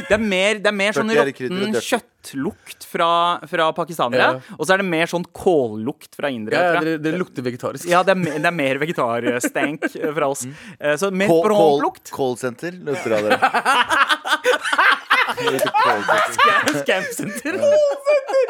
[0.08, 3.08] Det er mer, det er mer sånn 40 det krydder og råtten kjøttlukt fra,
[3.52, 4.28] fra pakistanere.
[4.40, 4.56] Ja.
[4.56, 6.56] Og så er det mer sånn kållukt fra indere.
[6.56, 7.90] Ja, ja, dere, dere lukter vegetarisk.
[7.92, 10.46] Ja, det er, mer- det er mer vegetarstank eh, fra oss.
[10.80, 12.08] Eh, Så mer brålukt.
[12.16, 13.52] Kålsenter lukter av dere.
[16.82, 17.58] Scamsenter.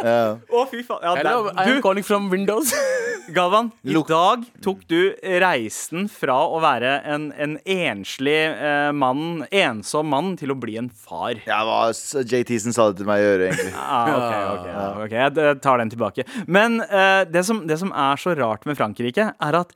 [0.01, 1.03] Å, fy faen.
[1.03, 2.73] Ja, Hello, I am du, calling from Windows.
[3.35, 10.09] Galvan, i dag tok du reisen fra å være en, en enslig eh, mann, ensom
[10.11, 11.37] mann, til å bli en far.
[11.47, 13.75] Ja, hva JT som sa det til meg i øret, egentlig.
[13.77, 14.67] Ah, ok, ok,
[15.05, 16.27] ok, Jeg tar den tilbake.
[16.49, 19.75] Men eh, det, som, det som er så rart med Frankrike, er at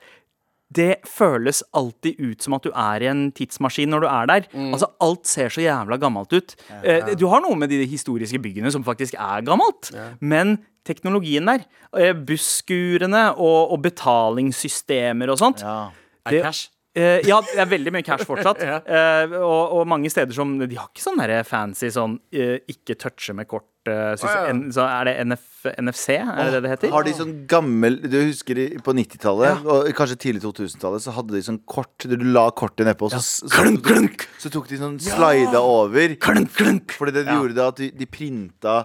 [0.73, 4.47] det føles alltid ut som at du er i en tidsmaskin når du er der.
[4.73, 6.55] Altså Alt ser så jævla gammelt ut.
[6.83, 11.63] Eh, du har noe med de historiske byggene som faktisk er gammelt, men teknologien der,
[11.97, 15.91] eh, busskurene og, og betalingssystemer og sånt Ja.
[16.29, 16.69] det- Er cash?
[16.95, 18.61] Eh, ja, det er veldig mye cash fortsatt.
[18.65, 18.77] Ja.
[18.87, 22.95] Eh, og, og mange steder som De har ikke sånn der fancy sånn uh, ikke
[23.01, 23.67] touche med kort.
[23.85, 24.45] Å, ja.
[24.49, 25.43] en, så er det NF,
[25.77, 26.15] NFC?
[26.17, 26.93] Er det det det heter?
[26.95, 31.43] Har de sånn gammel Du husker på 90-tallet, og kanskje tidlig 2000-tallet, så hadde de
[31.45, 34.25] sånn kort Du la kortet nedpå, og så, så, Klunk, klunk!
[34.41, 36.15] så tok de sånn slida over.
[36.17, 36.95] Klunk, klunk!
[36.97, 37.37] Fordi det de Ja.
[37.43, 38.79] gjorde da, at de, de printa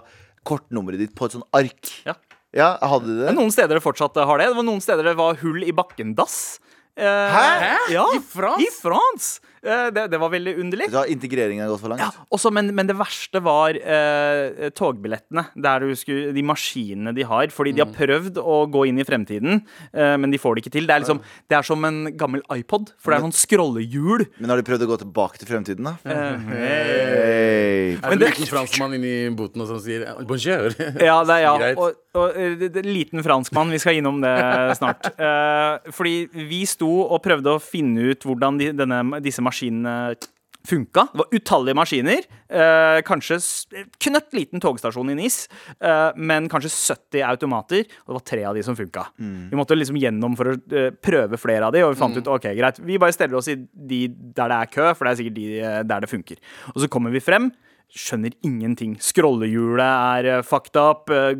[0.45, 1.95] kortnummeret ditt på et sånn ark.
[2.05, 2.13] Ja.
[2.51, 4.51] Ja, hadde de Det noen steder det fortsatt har det.
[4.51, 6.59] Det var noen steder det var hull i bakken-dass.
[6.95, 7.77] Eh, Hæ?
[7.89, 8.61] Ja, I France?
[8.63, 9.41] I France!
[9.61, 10.87] Eh, det, det var veldig underlig.
[10.93, 12.01] Ja, integreringen har gått for langt.
[12.01, 15.45] Ja, også, men, men det verste var eh, togbillettene.
[15.61, 17.51] Der du skulle, de maskinene de har.
[17.53, 19.61] Fordi de har prøvd å gå inn i fremtiden,
[19.93, 20.89] eh, men de får det ikke til.
[20.89, 21.21] Det er, liksom,
[21.51, 24.25] det er som en gammel iPod, for det er sånn scrollehjul.
[24.41, 25.97] Men har de prøvd å gå tilbake til fremtiden, da?
[26.09, 27.95] Eh, Hey.
[27.95, 30.73] Er det en liten franskmann inni boten og som sier bonjour?
[31.01, 31.53] Ja, det er ja.
[31.75, 33.71] Og, og eh, det, det, liten franskmann.
[33.73, 34.35] Vi skal innom det
[34.79, 35.11] snart.
[35.21, 41.07] Eh, fordi vi sto og prøvde å finne ut hvordan de, denne, disse maskinene funka.
[41.09, 42.25] Det var utallige maskiner.
[42.51, 43.65] Eh, kanskje s-
[43.99, 45.47] knøtt liten togstasjon i NIS,
[45.81, 47.79] eh, men kanskje 70 automater.
[48.05, 49.07] Og det var tre av de som funka.
[49.17, 52.27] Vi måtte liksom gjennom for å eh, prøve flere av de, og vi fant ut
[52.27, 52.77] ok, greit.
[52.85, 55.59] Vi bare steller oss i de der det er kø, for det er sikkert de
[55.59, 56.37] eh, der det funker.
[56.75, 57.49] Og så kommer vi frem.
[57.91, 58.93] Skjønner ingenting.
[59.01, 61.09] Scrollehjulet er uh, fucked up.
[61.09, 61.33] eh,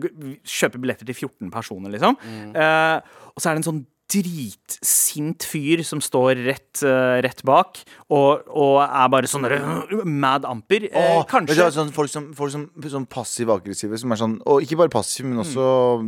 [0.44, 2.18] kjøper billetter til 14 personer, liksom.
[2.56, 2.98] Eh,
[3.32, 8.44] og så er det en sånn dritsint fyr som står rett, uh, rett bak, og,
[8.50, 10.90] og er bare sånn øh, mad amper.
[10.90, 14.66] Eh, kanskje det er sånn, folk som, folk som som passiv-aggressive, som er sånn Og
[14.66, 15.64] ikke bare passiv, men også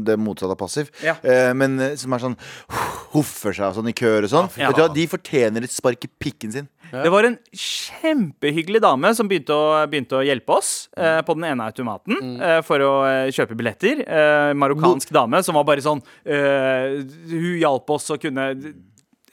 [0.05, 0.91] det motsatte av passiv.
[1.05, 1.15] Ja.
[1.23, 2.37] Eh, men som er sånn
[3.13, 4.51] huffer seg og sånn i køer og sånn.
[4.59, 4.71] Ja.
[4.71, 6.69] Vet du hva, De fortjener et spark i pikken sin.
[6.93, 11.47] Det var en kjempehyggelig dame som begynte å, begynte å hjelpe oss eh, på den
[11.49, 12.91] ene automaten eh, for å
[13.33, 14.03] kjøpe billetter.
[14.03, 16.99] Eh, marokkansk dame som var bare sånn eh,
[17.31, 18.49] Hun hjalp oss og kunne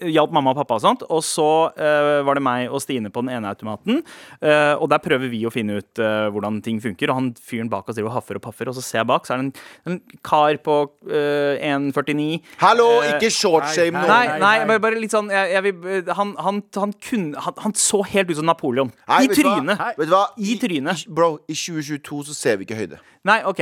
[0.08, 1.06] Hjalp mamma og pappa og sånt.
[1.08, 4.02] Og så uh, var det meg og Stine på den ene automaten.
[4.40, 7.12] Uh, og der prøver vi å finne ut uh, hvordan ting funker.
[7.12, 9.26] Og han fyren bak oss driver og haffer og paffer, og så ser jeg bak,
[9.26, 9.52] så er det en,
[9.90, 10.76] en kar på
[11.10, 12.40] eh, 1,49.
[12.60, 14.08] Hallo, ikke shortshame hei, nå!
[14.10, 14.78] Nei, nei, nei, nei.
[14.82, 18.40] bare, litt sånn jeg, jeg vil, han, han, han, kunne, han, han så helt ut
[18.40, 18.92] som Napoleon.
[19.10, 19.84] Nei, I trynet.
[19.98, 20.26] Vet du hva?
[20.36, 21.06] I trynet.
[21.08, 23.00] Bro, i 2022 så ser vi ikke høyde.
[23.28, 23.58] Nei, OK,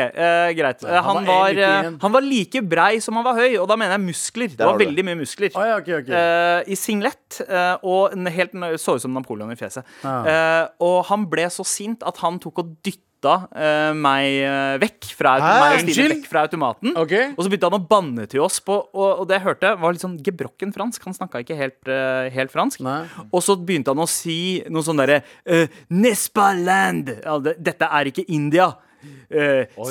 [0.55, 0.85] greit.
[0.87, 1.99] Eh, han, han var, var 1,91.
[2.05, 4.53] han var like brei som han var høy, og da mener jeg muskler.
[4.55, 4.87] Det var det.
[4.87, 5.51] veldig mye muskler.
[5.55, 6.13] Oh, ja, ok, ok.
[6.29, 9.87] Eh, I singlet, uh, og helt så ut som Napoleon i fjeset.
[10.05, 15.09] Eh, og han ble så sint at han tok og dytta Uh, meg uh, vekk
[15.19, 15.55] fra, Hæ?
[15.59, 16.93] meg Stine vekk fra automaten.
[17.03, 17.33] Okay.
[17.33, 19.91] Og så begynte han å banne til oss, på, og, og det jeg hørte, var
[19.91, 21.03] litt sånn gebrokken fransk.
[21.03, 22.79] Han snakka ikke helt, uh, helt fransk.
[22.87, 23.01] Nei.
[23.33, 27.11] Og så begynte han å si noe sånn derre uh, Nespaland!
[27.25, 28.71] Ja, det, dette er ikke India.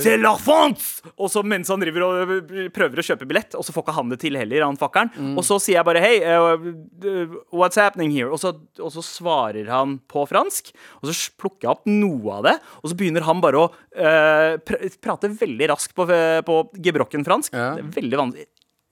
[0.02, 1.04] C'est la France!
[1.18, 3.98] Og så mens han driver og øh, prøver å kjøpe billett, og så får ikke
[3.98, 5.14] han det til heller, han fuckeren.
[5.38, 8.32] Og så sier jeg bare hei, uh, what's happening here?
[8.34, 12.50] Og så, og så svarer han på fransk, og så plukker jeg opp noe av
[12.50, 16.08] det, og så begynner han bare å uh, pr prate veldig raskt på,
[16.48, 17.56] på gebrokken fransk.
[17.56, 17.74] Ja.
[17.78, 18.48] Det er veldig vanskelig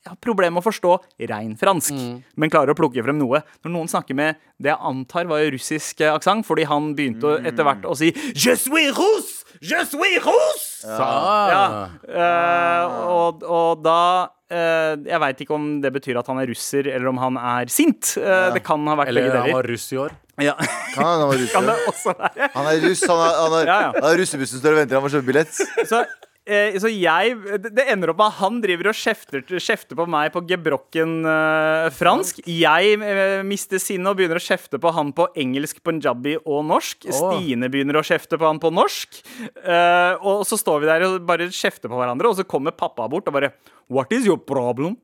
[0.05, 0.91] jeg har problemer med å forstå
[1.31, 1.95] rein fransk,
[2.37, 3.41] men klarer å plukke frem noe.
[3.65, 7.47] Når noen snakker med det jeg antar var russisk eh, aksent, fordi han begynte mm.
[7.49, 9.34] etter hvert å si Je suis russe!
[9.61, 10.81] Je suis russe!
[10.85, 11.09] Sa.
[11.49, 11.63] Ja.
[12.05, 13.99] Eh, og, og da
[14.51, 17.71] eh, Jeg veit ikke om det betyr at han er russer, eller om han er
[17.73, 18.15] sint.
[18.21, 19.57] Eh, Det kan ha vært Eller begge han deler.
[19.61, 20.13] var russ i år.
[20.43, 20.53] Ja.
[20.93, 22.49] Kan han være Kan det også være?
[22.53, 23.91] Han er russ, han har, han har, Ja, ja.
[23.95, 25.55] han har russebussen står og venter, han må kjøpe billett.
[25.89, 26.03] Så
[26.45, 30.31] eh, så jeg det, ender opp med at han driver og kjefter, kjefter på meg
[30.33, 32.41] på gebrokken eh, fransk.
[32.47, 37.07] Jeg eh, mister sinnet og begynner å kjefte på han på engelsk, punjabi og norsk.
[37.09, 39.21] Stine begynner å kjefte på han på norsk.
[39.63, 43.09] Eh, og så står vi der og bare kjefter på hverandre, og så kommer pappa
[43.11, 43.55] bort og bare
[43.91, 44.95] What is your problem?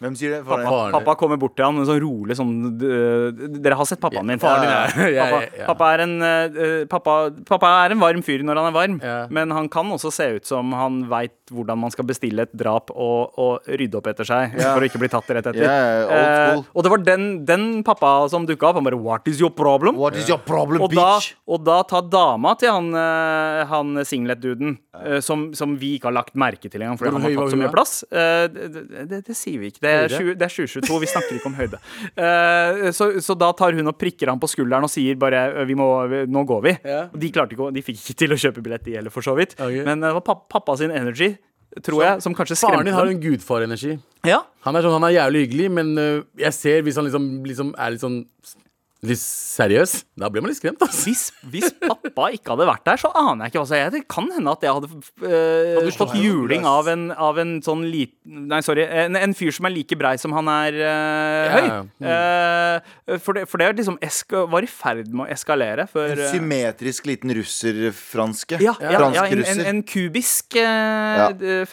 [0.00, 0.38] Hvem sier det?
[0.48, 0.90] Pappa?
[0.94, 4.38] Pappa kommer bort til han en sånn rolig sånn Dere har sett pappaen min.
[4.40, 8.70] faren din er- pappa, er en, øh, pappa, pappa er en varm fyr når han
[8.70, 8.96] er varm,
[9.30, 12.90] men han kan også se ut som han veit hvordan man skal bestille et drap
[12.94, 15.64] og, og rydde opp etter seg for å ikke bli tatt rett etter.
[15.66, 18.76] Eh, og det var den, den pappa som dukka opp.
[18.80, 19.96] Han bare What is your problem?
[20.00, 21.34] What is your problem, og, da, bitch?
[21.50, 26.16] og da tar dama til han, eh, han singlet-duden, eh, som, som vi ikke har
[26.22, 28.04] lagt merke til engang fordi han har tatt så mye plass.
[28.10, 29.80] Eh, det, det, det sier vi ikke.
[29.82, 29.89] Det Høyde?
[29.89, 31.80] 20, det er 2022, vi snakker ikke om høyde.
[32.14, 35.66] Uh, så, så da tar hun og prikker han på skulderen og sier bare «Eh,
[35.68, 36.74] vi må, vi- Nå går vi.
[36.86, 37.02] Ja.
[37.12, 39.56] De klarte ikke de fikk ikke til å kjøpe billett, de heller, for så vidt.
[39.58, 39.84] Okay.
[39.86, 41.32] Men det var pappa, pappa sin energy,
[41.84, 43.98] tror jeg, som kanskje Faren din har en gudfarenergi.
[44.26, 44.40] Ja.
[44.66, 47.74] Han er, sånn, han er jævlig hyggelig, men uh, jeg ser hvis han liksom, liksom
[47.78, 48.20] er litt sånn
[49.00, 49.92] Litt seriøs.
[50.20, 50.82] Da blir man litt skremt.
[50.84, 51.06] altså.
[51.08, 53.92] Hvis, hvis pappa ikke hadde vært der, så aner jeg ikke hva som er.
[53.94, 57.86] Det kan hende at jeg hadde øh, hadde fått juling av en, av en sånn
[57.88, 58.84] liten Nei, sorry.
[58.84, 61.64] En, en fyr som er like brei som han er øh, høy.
[61.70, 62.18] Ja, ja.
[63.08, 66.22] Eh, for, det, for det liksom eska, var i ferd med å eskalere før En
[66.30, 68.60] symmetrisk liten russer-franske.
[68.62, 70.66] ja, ja, ja, en, en, en kubisk øh,
[71.20, 71.30] Ja.
[71.32, 71.64] d-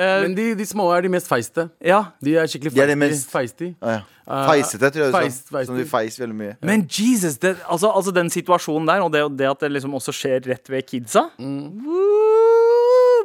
[0.00, 1.66] Eh, Men de, de små er de mest feiste.
[1.84, 1.98] ja.
[2.24, 3.74] De er skikkelig De er de mest- feisty.
[3.82, 4.00] Ah, ja.
[4.30, 5.62] Uh, Feisete, tror jeg du feis- sa.
[5.66, 6.52] Som de feis veldig mye.
[6.62, 10.12] Men Jesus, det, altså, altså den situasjonen der, og det, det at det liksom også
[10.14, 12.39] skjer rett ved kidsa Woo,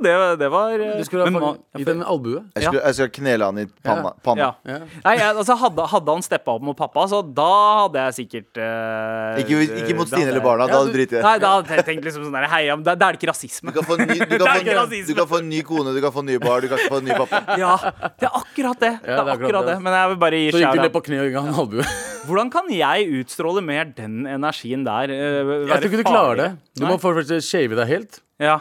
[0.03, 0.97] det, det var eh.
[0.99, 2.41] Du skulle ha gitt en albue.
[2.55, 4.11] Jeg skulle, jeg skulle knele han i panna.
[4.25, 4.49] panna.
[4.67, 4.79] Ja.
[5.05, 7.49] Nei, jeg, altså hadde, hadde han steppa opp mot pappa, så da
[7.85, 10.67] hadde jeg sikkert uh, Ikke, ikke mot Stine eller barna.
[10.69, 11.23] Da hadde du driti i det.
[11.25, 13.71] Nei, da hadde jeg tenkt liksom sånn der men da, er det ikke rasisme.
[13.71, 15.07] Du kan få en ny, du kan få, ikke en- rasisme.
[15.07, 17.09] du kan få en ny kone, du kan få nye barn, du kan få en
[17.09, 17.41] ny pappa.
[17.65, 17.75] Ja,
[18.19, 18.91] det er akkurat det.
[19.05, 19.77] Det er akkurat det.
[19.85, 21.87] Men jeg vil bare gi Så gikk du ned på kne og ga en albue.
[22.27, 25.11] Hvordan kan jeg utstråle mer den energien der?
[25.13, 26.49] Uh, Jeg tror ikke du klarer det.
[26.75, 26.93] Du Nei.
[26.93, 28.19] må for det shave deg helt.
[28.41, 28.59] Ja.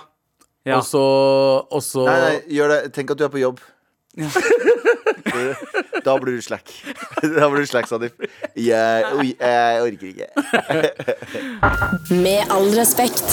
[0.64, 0.79] Ja.
[0.79, 1.00] Og så,
[1.70, 2.81] og så Nei, nei, gjør det.
[2.96, 3.61] Tenk at du er på jobb.
[6.05, 6.68] Da blir du slack.
[7.38, 8.12] Da blir du slack, Sandeep.
[8.57, 9.05] Jeg,
[9.40, 10.29] jeg orker ikke.
[12.24, 13.24] Med all respekt.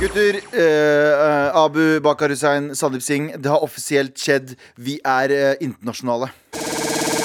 [0.00, 4.56] Gutter, eh, Abu Bakar Hussein, Sandeep Singh, det har offisielt skjedd.
[4.76, 6.30] Vi er eh, internasjonale.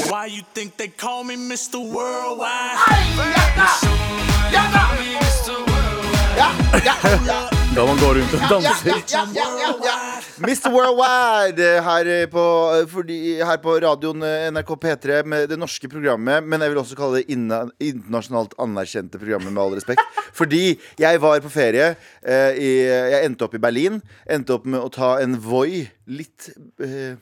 [0.09, 1.79] Why you think they call me Mr.
[1.79, 2.47] Worldwide?
[7.77, 8.95] Da man går rundt og danser.
[10.41, 10.69] Mr.
[10.73, 14.23] Worldwide eh, her eh, på, eh, fordi, her på radioen
[14.53, 19.21] NRK P3 med det norske programmet, men jeg vil også kalle det inna, internasjonalt anerkjente
[19.21, 20.01] programmet, med all respekt.
[20.37, 20.63] Fordi
[21.01, 21.91] jeg var på ferie.
[22.21, 22.71] eh, i,
[23.13, 24.01] jeg endte opp i Berlin.
[24.25, 26.49] Endte opp med å ta en Voi litt
[26.81, 27.13] eh,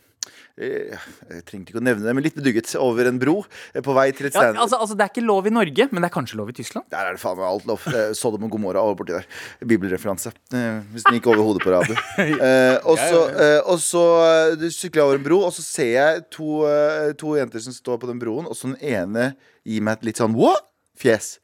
[0.55, 3.33] Jeg trengte ikke å nevne det, men litt bedugget over en bro
[3.73, 4.59] eh, på vei til et Ja, stand.
[4.63, 6.87] altså, altså, det er ikke lov i Norge, men det er kanskje lov i Tyskland?
[6.93, 7.83] Der er det faen meg alt lov.
[7.91, 9.27] Eh, Sodom og Gomorra over borti der.
[9.67, 10.31] Bibelreferanse.
[10.55, 11.97] Eh, hvis den gikk over hodet på radio.
[12.45, 15.91] Eh, og så, eh, og så eh, sykler jeg over en bro, og så ser
[15.95, 19.31] jeg to, eh, to jenter som står på den broen, og så den ene
[19.67, 20.65] gir meg et litt sånn what?
[20.99, 21.35] fjes.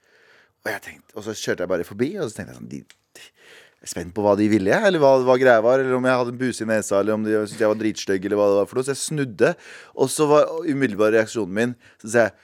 [0.63, 2.81] Og, jeg tenkte, og så kjørte jeg bare forbi, og så tenkte jeg sånn de,
[3.17, 5.81] de, jeg er spent på hva de ville, eller hva, hva greia var.
[5.81, 8.27] Eller om jeg hadde en buse i nesa, eller om de syntes jeg var dritstygg,
[8.27, 8.87] eller hva det var for noe.
[8.87, 9.55] Så jeg snudde,
[9.97, 12.39] og så var umiddelbar reaksjonen min Så sier jeg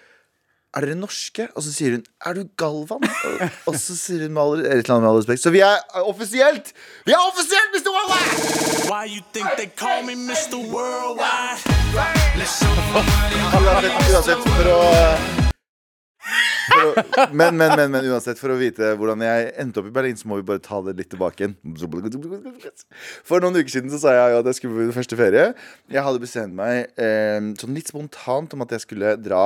[0.77, 1.47] er dere norske?
[1.55, 3.07] Og så sier hun Er du Galvan?
[3.07, 3.39] Og,
[3.71, 5.41] og så sier hun med all, et eller annet med all respekt.
[5.41, 6.73] Så vi er offisielt
[7.07, 7.89] Vi er offisielt Mr.
[7.95, 8.91] Worldwide!
[8.91, 10.59] Why you think they call me Mr.
[10.59, 11.57] Worldwide?
[13.57, 15.46] Uansett, uansett for å
[16.75, 16.93] å,
[17.31, 20.29] men, men, men, men uansett, for å vite hvordan jeg endte opp i Berlin, så
[20.29, 21.57] må vi bare ta det litt tilbake igjen.
[23.27, 25.45] For noen uker siden så sa jeg jo at jeg skulle på min første ferie.
[25.93, 29.45] Jeg hadde bestemt meg eh, sånn litt spontant om at jeg skulle dra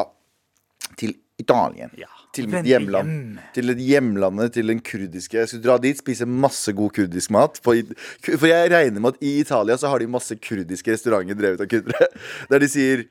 [1.00, 1.92] til Italien.
[2.00, 2.10] Ja.
[2.36, 3.10] Til mitt hjemland.
[3.12, 3.40] hjem.
[3.56, 5.40] Til et hjemlandet til den kurdiske.
[5.40, 7.60] Jeg skulle dra dit, spise masse god kurdisk mat.
[7.64, 7.76] For
[8.48, 12.08] jeg regner med at i Italia så har de masse kurdiske restauranter drevet av kurdere.
[12.52, 13.04] Der de sier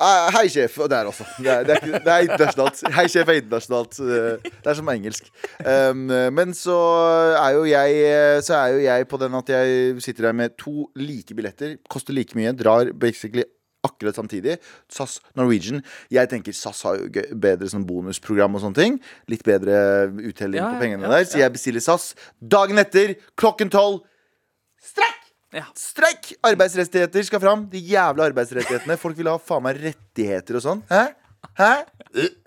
[0.00, 0.78] ah, Hei, sjef.
[0.84, 1.26] Og der også.
[1.38, 2.82] Det er, det er, det er internasjonalt.
[2.96, 4.00] Hei, sjef er internasjonalt.
[4.00, 5.28] Eh, Det er som engelsk.
[5.64, 6.78] Um, men så
[7.38, 10.88] er jo jeg Så er jo jeg på den at jeg sitter der med to
[10.96, 11.76] like billetter.
[11.90, 12.52] Koster like mye.
[12.56, 13.44] Drar basically
[13.86, 14.56] akkurat samtidig.
[14.90, 15.82] SAS, Norwegian.
[16.10, 17.08] Jeg tenker SAS har jo
[17.38, 18.98] bedre sånn bonusprogram og sånne ting.
[19.30, 21.28] Litt bedre uttelling Ja, på ja, pengene ja, der.
[21.30, 22.10] Så jeg bestiller SAS.
[22.42, 24.02] Dagen etter, klokken tolv.
[24.82, 25.17] Strekk!
[25.54, 25.64] Ja.
[25.78, 26.34] Strekk!
[26.44, 27.64] Arbeidsrettigheter skal fram.
[27.72, 28.98] De jævla arbeidsrettighetene.
[29.00, 30.82] Folk vil ha faen meg rettigheter og sånn.
[30.92, 31.06] Hæ?
[31.58, 31.68] Hæ?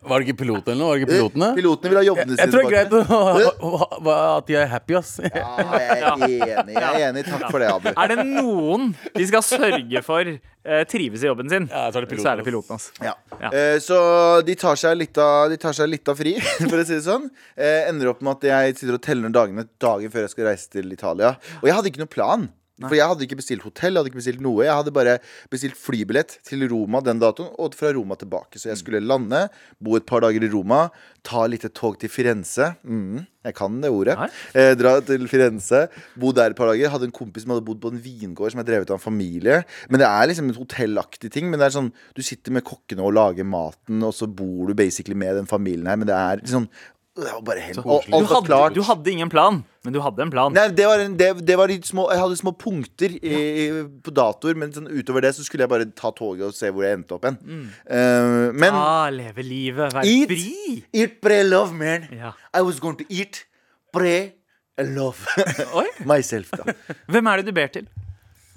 [0.04, 0.90] Var det ikke piloten eller noe?
[0.92, 1.48] Var det ikke pilotene?
[1.56, 4.96] Pilotene vil ha jobbene sine Jeg tror det er greit å- at de er happy,
[5.00, 5.12] ass.
[5.24, 6.76] Ja, jeg er enig.
[6.76, 7.24] Jeg er enig.
[7.30, 7.88] Takk for det, Abu.
[7.96, 12.06] Er det noen de skal sørge for eh, trives i jobben sin, Ja, så er
[12.06, 12.76] det piloten, så er det piloten.
[12.76, 12.92] ass.
[13.02, 13.14] Ja.
[13.40, 13.50] Ja.
[13.56, 14.00] Eh, så
[14.46, 16.36] de tar seg litt av, de tar seg litt av fri,
[16.70, 17.30] for å si det sånn.
[17.58, 20.68] Eh, ender opp med at jeg sitter og teller dagene dagen før jeg skal reise
[20.70, 21.38] til Italia.
[21.64, 22.50] Og jeg hadde ikke noen plan.
[22.88, 24.66] For jeg hadde ikke bestilt hotell, jeg hadde ikke bestilt noe.
[24.66, 25.18] Jeg hadde bare
[25.52, 28.62] bestilt flybillett til Roma den datoen, og fra Roma tilbake.
[28.62, 29.48] Så jeg skulle lande,
[29.82, 30.88] bo et par dager i Roma,
[31.28, 32.72] ta litt tog til Firenze.
[32.82, 34.16] Mm, jeg kan det ordet.
[34.58, 35.86] Eh, dra til Firenze,
[36.20, 36.94] bo der et par dager.
[36.94, 39.62] Hadde en kompis som hadde bodd på en vingård som er drevet av en familie.
[39.90, 41.50] Men det er liksom en hotellaktig ting.
[41.50, 44.78] Men det er sånn, du sitter med kokkene og lager maten, og så bor du
[44.78, 46.02] basically med den familien her.
[46.02, 46.70] Men det er liksom
[47.12, 50.30] Det var bare helt og, Du hadde, du hadde ingen plan, men du hadde en
[50.32, 50.54] plan.
[50.56, 53.34] Nei, det var, en, det, det var små Jeg hadde små punkter i,
[53.68, 53.82] ja.
[54.06, 56.88] på datoer, men sånn, utover det så skulle jeg bare ta toget og se hvor
[56.88, 57.36] jeg endte opp hen.
[57.84, 60.32] Uh, men Ah, leve livet, være Eat.
[60.32, 60.78] fri.
[60.96, 62.08] Eat, pray, love, man.
[62.16, 62.32] Ja.
[62.56, 63.44] I was going to eat,
[63.92, 64.32] pray
[64.80, 65.20] love
[66.12, 66.74] myself, da.
[67.12, 67.92] Hvem er det du ber til?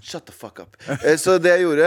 [0.05, 0.75] Shut the fuck up.
[1.01, 1.87] Eh, Så det jeg gjorde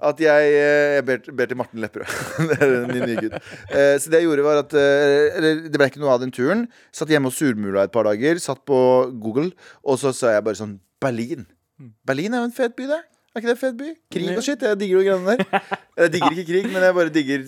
[0.00, 2.14] At jeg, eh, jeg ber, ber til Martin Lepperød.
[2.48, 3.36] det er min nye gud.
[3.68, 6.32] Eh, Så det jeg gjorde, var at eh, Eller det ble ikke noe av den
[6.32, 6.64] turen.
[6.96, 8.40] Satt hjemme og surmula et par dager.
[8.40, 8.80] Satt på
[9.20, 9.50] Google,
[9.84, 11.44] og så sa jeg bare sånn Berlin.
[12.08, 13.02] Berlin er jo en fet by, det.
[13.36, 13.88] Er ikke det en fet by?
[14.16, 14.62] Krig og shit.
[14.66, 15.68] Jeg digger jo greiene der.
[16.00, 17.40] Jeg digger ikke krig, men jeg bare digger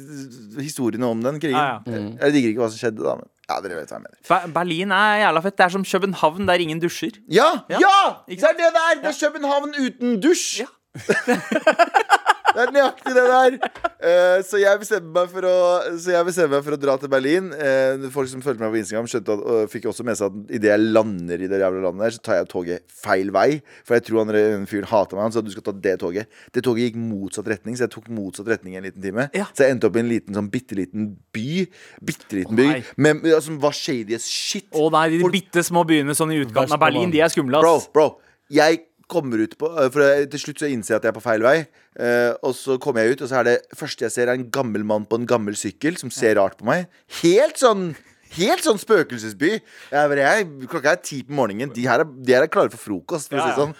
[0.59, 1.55] historiene om den krigen.
[1.55, 2.01] Ja.
[2.27, 4.49] Jeg digger ikke hva som skjedde da, men ja, dere vet hva jeg mener.
[4.55, 5.59] Berlin er jævla fett.
[5.59, 7.19] Det er som København der ingen dusjer.
[7.29, 7.51] Ja!
[7.73, 7.83] Ja.
[7.83, 7.99] Ja!
[8.29, 9.01] Det er det det er!
[9.03, 10.63] Det er København uten dusj.
[12.55, 13.57] det er nøyaktig det der.
[14.01, 15.55] Uh, så jeg meg for å
[16.01, 17.51] Så jeg bestemmer meg for å dra til Berlin.
[17.55, 20.55] Uh, folk som fulgte meg på Instagram, skjønte at, og fikk også med seg at
[20.59, 23.49] idet jeg lander i det jævla landet der, så tar jeg toget feil vei.
[23.87, 25.29] For jeg tror han fyren hater meg.
[25.29, 26.41] Han sa at du skal ta det toget.
[26.55, 29.29] Det toget gikk motsatt retning, så jeg tok motsatt retning i en liten time.
[29.37, 29.49] Ja.
[29.55, 31.67] Så jeg endte opp i en liten sånn bitte liten by.
[32.11, 32.83] Bitte liten oh, by.
[33.01, 34.69] Men, som var shady as shit.
[34.75, 37.77] Å nei, de bitte små byene sånn i utkanten av Berlin, de er skumle, Bro,
[37.95, 38.07] bro,
[38.51, 41.45] jeg kommer ut på For til slutt så innser jeg at jeg er på feil
[41.45, 41.57] vei.
[41.99, 44.51] eh, og så kommer jeg ut, og så er det første jeg ser, er en
[44.55, 46.87] gammel mann på en gammel sykkel som ser rart på meg.
[47.21, 47.91] Helt sånn
[48.37, 49.49] Helt sånn spøkelsesby.
[49.91, 51.73] Jeg, jeg, klokka er ti på morgenen.
[51.75, 53.31] De her er, de her er klare for frokost.
[53.33, 53.57] For Ja, ja.
[53.59, 53.73] sånn?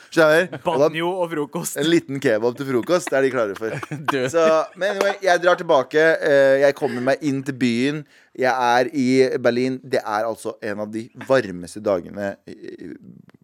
[0.65, 1.77] Banjo og frokost.
[1.81, 3.77] En liten kebab til frokost, det er de klare for.
[4.35, 4.47] Så,
[4.81, 6.03] men anyway, jeg drar tilbake.
[6.27, 8.03] eh, Jeg kommer meg inn til byen.
[8.39, 9.09] Jeg er i
[9.43, 9.79] Berlin.
[9.83, 12.95] Det er altså en av de varmeste dagene eh,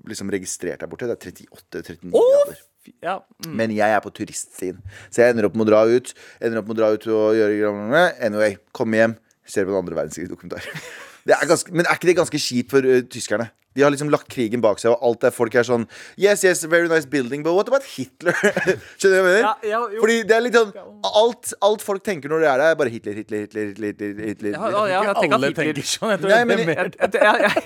[0.06, 1.06] liksom registrert der borte.
[1.10, 2.64] Det er 38-39 grader.
[3.02, 3.16] Ja.
[3.46, 3.54] Mm.
[3.58, 4.76] Men jeg er på turistsiden,
[5.10, 6.12] så jeg ender opp med å dra ut.
[6.38, 8.02] Ender opp med å dra ut og gjøre greiene.
[8.22, 9.16] Anyway, komme hjem,
[9.46, 10.66] ser på en andre verdenskrig-dokumentar.
[11.26, 13.48] Det er ganske, men er ikke det ganske kjipt for uh, tyskerne?
[13.76, 15.84] De har liksom lagt krigen bak seg, og alt der folk er sånn
[16.16, 18.32] Yes, yes, very nice building, but what about Hitler?
[18.96, 19.42] Skjønner du hva jeg mener?
[19.42, 20.00] Ja, ja, jo.
[20.04, 20.72] Fordi det er litt sånn
[21.10, 24.24] alt, alt folk tenker når de er der, er bare Hitler, Hitler, Hitler, Hitler, Hitler,
[24.30, 24.56] Hitler.
[24.56, 26.14] Ja, ja, jeg tenker Alle Hitler tenker sånn.
[26.14, 27.12] Jeg tror Nei, det men jeg, jeg,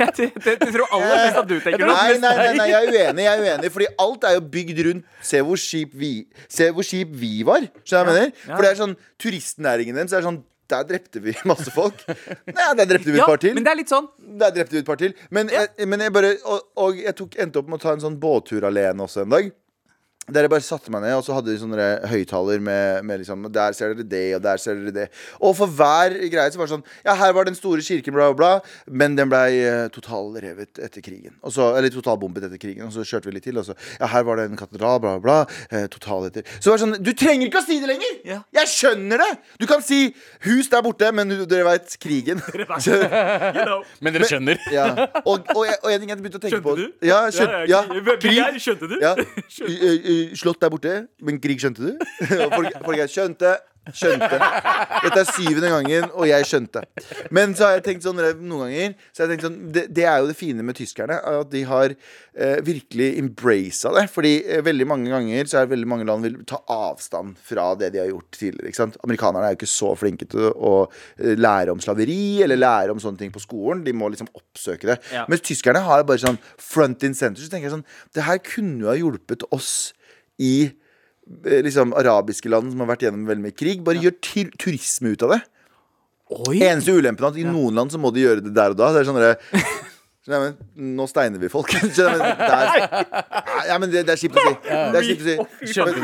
[0.00, 2.18] jeg, jeg, tror aller mest at du tenker Nei, noe.
[2.26, 3.26] nei, nei, nei, jeg er uenig.
[3.28, 6.14] jeg er uenig Fordi alt er jo bygd rundt Se hvor kjip vi,
[6.50, 7.70] se hvor kjip vi var.
[7.84, 8.54] Skjønner du hva jeg mener?
[8.56, 12.02] For det er sånn turistnæringen deres er sånn Der drepte vi masse folk.
[12.08, 13.54] Nei, der drepte vi et Ja, par til.
[13.56, 14.06] men det er litt sånn
[14.40, 15.14] Der drepte vi et par til.
[15.34, 18.04] Men, jeg, men jeg bare Og, og jeg tok, endte opp med å ta en
[18.04, 19.50] sånn båttur alene også en dag.
[20.30, 23.48] Der jeg bare satte meg ned, og så hadde de sånne høyttaler med, med liksom
[23.52, 25.06] Der ser dere det, og der ser dere det.
[25.40, 28.30] Og for hver greie så var det sånn Ja, her var den store kirken, bla,
[28.32, 28.94] bla, bla.
[29.02, 31.34] Men den blei uh, totalrevet etter krigen.
[31.42, 32.86] Og så, eller totalbombet etter krigen.
[32.86, 35.16] Og så kjørte vi litt til, og så Ja, her var det en katedral, bla,
[35.18, 35.66] bla, bla.
[35.72, 38.14] Uh, total etter Så det var sånn Du trenger ikke å si det lenger!
[38.28, 38.40] Ja.
[38.60, 39.30] Jeg skjønner det!
[39.60, 40.00] Du kan si
[40.46, 42.42] hus der borte, men du- dere veit krigen.
[42.90, 43.82] You know.
[44.00, 44.60] Men dere skjønner?
[44.72, 44.86] ja.
[45.30, 47.06] Og, og, og en ting jeg begynte å tenke Skjønte på du?
[47.06, 47.80] Ja, skjønt, ja,
[48.22, 48.60] krig.
[48.62, 48.96] Skjønte du?
[49.02, 49.12] Ja.
[50.28, 52.06] Eh, der borte, men Grieg, skjønte du?
[52.44, 53.56] Og folk, folk er skjønte,
[53.96, 54.38] skjønte.
[55.04, 56.82] Dette er syvende gangen, og jeg skjønte.
[57.34, 60.04] Men så har jeg tenkt sånn noen ganger så har jeg tenkt sånn, det, det
[60.06, 64.04] er jo det fine med tyskerne, at de har eh, virkelig embracet det.
[64.12, 67.92] Fordi eh, veldig mange ganger så er veldig mange land vil ta avstand fra det
[67.94, 68.70] de har gjort tidligere.
[68.70, 68.98] Ikke sant?
[69.06, 73.02] Amerikanerne er jo ikke så flinke til å eh, lære om slaveri eller lære om
[73.02, 73.84] sånne ting på skolen.
[73.86, 75.00] De må liksom oppsøke det.
[75.14, 75.24] Ja.
[75.30, 77.42] Mens tyskerne har bare sånn front in center.
[77.42, 79.94] Så tenker jeg sånn Det her kunne jo ha hjulpet oss
[80.40, 83.84] i eh, liksom arabiske land som har vært gjennom veldig mye krig.
[83.86, 85.42] Bare gjør tur turisme ut av det.
[86.30, 86.60] Oi.
[86.62, 88.92] Eneste ulempen er at i noen land så må de gjøre det der og da.
[88.94, 89.38] Det er sånn derre
[90.20, 90.56] Skjønner men,
[90.98, 91.72] Nå steiner vi folk.
[91.80, 94.52] Nei, men, det det, er kjipt å si.
[94.68, 95.36] Det er kjipt å si.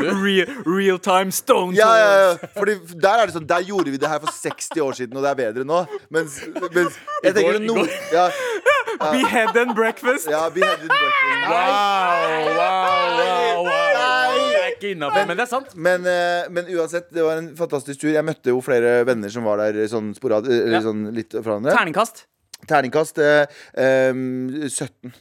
[0.09, 2.49] Real, real time stone Ja, ja, ja.
[2.57, 5.25] Fordi der er det sånn Der gjorde vi det her for 60 år siden, og
[5.25, 5.83] det er bedre nå.
[6.09, 6.41] Mens,
[6.73, 8.27] mens jeg tenker no, ja,
[8.97, 10.25] ja, Behead and breakfast.
[10.31, 11.49] ja, beheaded breakfast.
[11.53, 14.16] Wow, wow, wow, wow.
[14.77, 15.73] Ikke innafor, men det er sant.
[15.75, 18.11] Men, eh, men uansett, det var en fantastisk tur.
[18.13, 20.81] Jeg møtte jo flere venner som var der sånn, sporad, eller Ja.
[20.85, 21.73] sånn litt fra hverandre.
[21.75, 22.25] Terningkast.
[22.67, 23.45] Terningkast eh,
[23.77, 25.13] em, 17.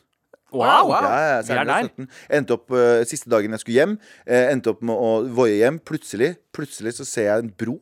[0.52, 0.88] Wow!
[0.92, 1.88] Ja, ja, Vi er der.
[1.90, 2.06] 17.
[2.38, 3.98] Endte opp eh, siste dagen jeg skulle hjem.
[4.26, 5.80] eh, endte opp med å voie hjem.
[5.84, 7.74] Plutselig Plutselig så ser jeg en bro.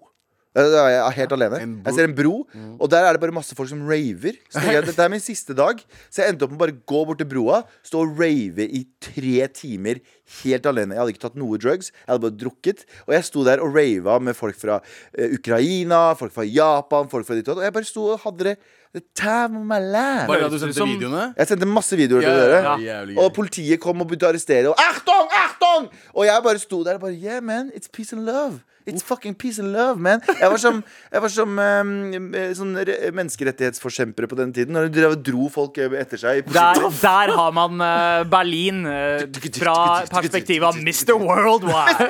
[0.57, 1.61] Eh, Da er jeg helt alene.
[1.61, 1.91] En bro.
[1.91, 2.35] Jeg ser en bro,
[2.81, 4.37] og der er det bare masse folk som raver.
[4.49, 5.83] Så tenker jeg, Dette er min siste dag.
[6.11, 8.85] Så jeg endte opp med å bare gå bort til broa, stå og rave i
[9.03, 10.01] tre timer
[10.43, 10.95] helt alene.
[10.95, 12.87] Jeg hadde ikke tatt noe drugs, jeg hadde bare drukket.
[13.07, 14.81] Og jeg sto der og rava med folk fra
[15.13, 17.63] eh, Ukraina, folk fra Japan, folk fra ditt og datt.
[17.63, 18.57] Og jeg bare sto og hadde det
[18.95, 20.27] the time of my life.
[20.31, 21.35] Bare du sendte som- videoene.
[21.37, 22.79] Jeg sendte masse videoer til dere.
[22.81, 23.01] ja.
[23.21, 24.71] Og politiet kom og begynte å arrestere.
[24.71, 25.27] Og Achtung!
[25.35, 25.89] Achtung!
[26.15, 27.71] Og jeg bare sto der og bare Yeah, man.
[27.75, 28.63] It's peace and love.
[28.87, 30.21] It's fucking peace and love, man.
[30.41, 32.75] Jeg var som, jeg var som um, eh, sånn
[33.17, 34.77] menneskerettighetsforkjempere på den tiden.
[34.77, 36.51] Når de dro folk eh, etter seg.
[36.53, 39.25] Der, der har man uh, Berlin uh,
[39.57, 41.15] fra perspektivet av Mr.
[41.19, 42.09] Worldwide.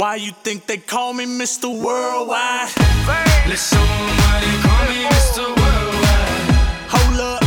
[0.00, 1.68] Why you think they call me Mr.
[1.68, 2.70] Worldwide?
[3.48, 3.80] Listen,
[4.20, 5.44] why you call me Mr.
[5.58, 6.54] Worldwide?
[6.94, 7.42] Hold up.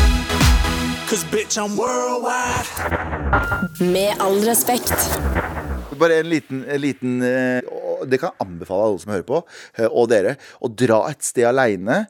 [1.10, 2.68] Cause bitch, I'm worldwide.
[3.80, 4.94] Med all respekt.
[6.00, 7.62] Bare en liten, en liten eh,
[8.08, 9.42] Det kan jeg anbefale alle som hører på,
[9.78, 10.38] eh, og dere.
[10.60, 12.06] Å dra et sted aleine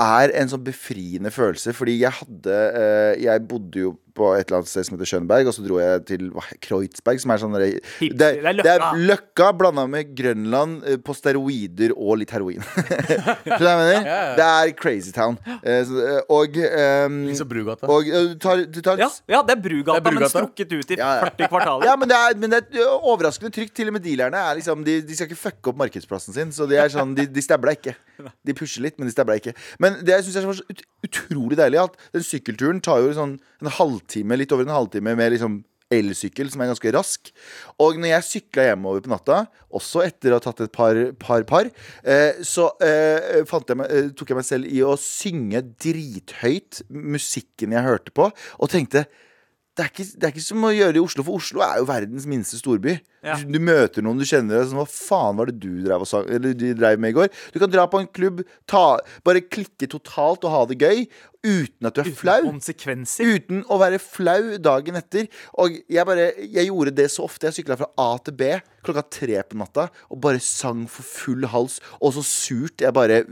[0.00, 1.74] er en sånn befriende følelse.
[1.74, 5.48] Fordi jeg hadde eh, Jeg bodde jo på et eller annet sted som heter Schönberg,
[5.50, 7.68] og så dro jeg til hva, Kreuzberg, som er sånn det,
[8.14, 8.90] det er Løkka.
[9.10, 12.62] Løkka blanda med Grønland eh, på steroider og litt heroin.
[12.64, 14.08] Skjønner du hva jeg mener?
[14.38, 15.38] Det er crazy town.
[15.60, 17.90] Eh, så, eh, og um, Liksom Brugata.
[17.90, 20.20] og du tar, du tar Ja, ja, det er Brugata, Det er Brugata.
[20.24, 21.30] men strukket ut i Ja, ja.
[21.32, 21.86] 40 kvartaler.
[21.90, 23.74] Ja, men det er, men det er overraskende trygt.
[23.74, 26.52] Til og med dealerne er liksom de, de skal ikke fucke opp markedsplassen sin.
[26.54, 27.96] Så de er sånn, de, de stabler ikke.
[28.46, 29.54] De pusher litt, men de stabler ikke.
[29.82, 33.34] Men det jeg syns er så ut, utrolig deilig, at den sykkelturen tar jo sånn
[33.64, 35.62] en halvtime, litt over en halvtime med liksom
[35.92, 37.30] elsykkel, som er ganske rask.
[37.82, 39.42] Og når jeg sykla hjemover på natta,
[39.74, 44.10] også etter å ha tatt et par par, par eh, så eh, jeg meg, eh,
[44.16, 49.06] tok jeg meg selv i å synge drithøyt musikken jeg hørte på, og tenkte
[49.74, 51.80] det er, ikke, det er ikke som å gjøre det i Oslo, for Oslo er
[51.80, 52.92] jo verdens minste storby.
[53.26, 53.34] Ja.
[53.40, 56.52] Du, du møter noen du kjenner, deg sånn, hva faen var det du drev, eller,
[56.54, 57.30] du drev med i går?
[57.50, 58.84] Du kan dra på en klubb, ta,
[59.26, 61.02] bare klikke totalt og ha det gøy,
[61.42, 62.38] uten at du er flau.
[62.46, 63.32] Konsekvenser.
[63.34, 65.26] Uten å være flau dagen etter.
[65.58, 67.50] Og jeg bare, jeg gjorde det så ofte.
[67.50, 68.52] Jeg sykla fra A til B
[68.84, 71.80] klokka tre på natta og bare sang for full hals.
[71.98, 73.24] Og så surt jeg bare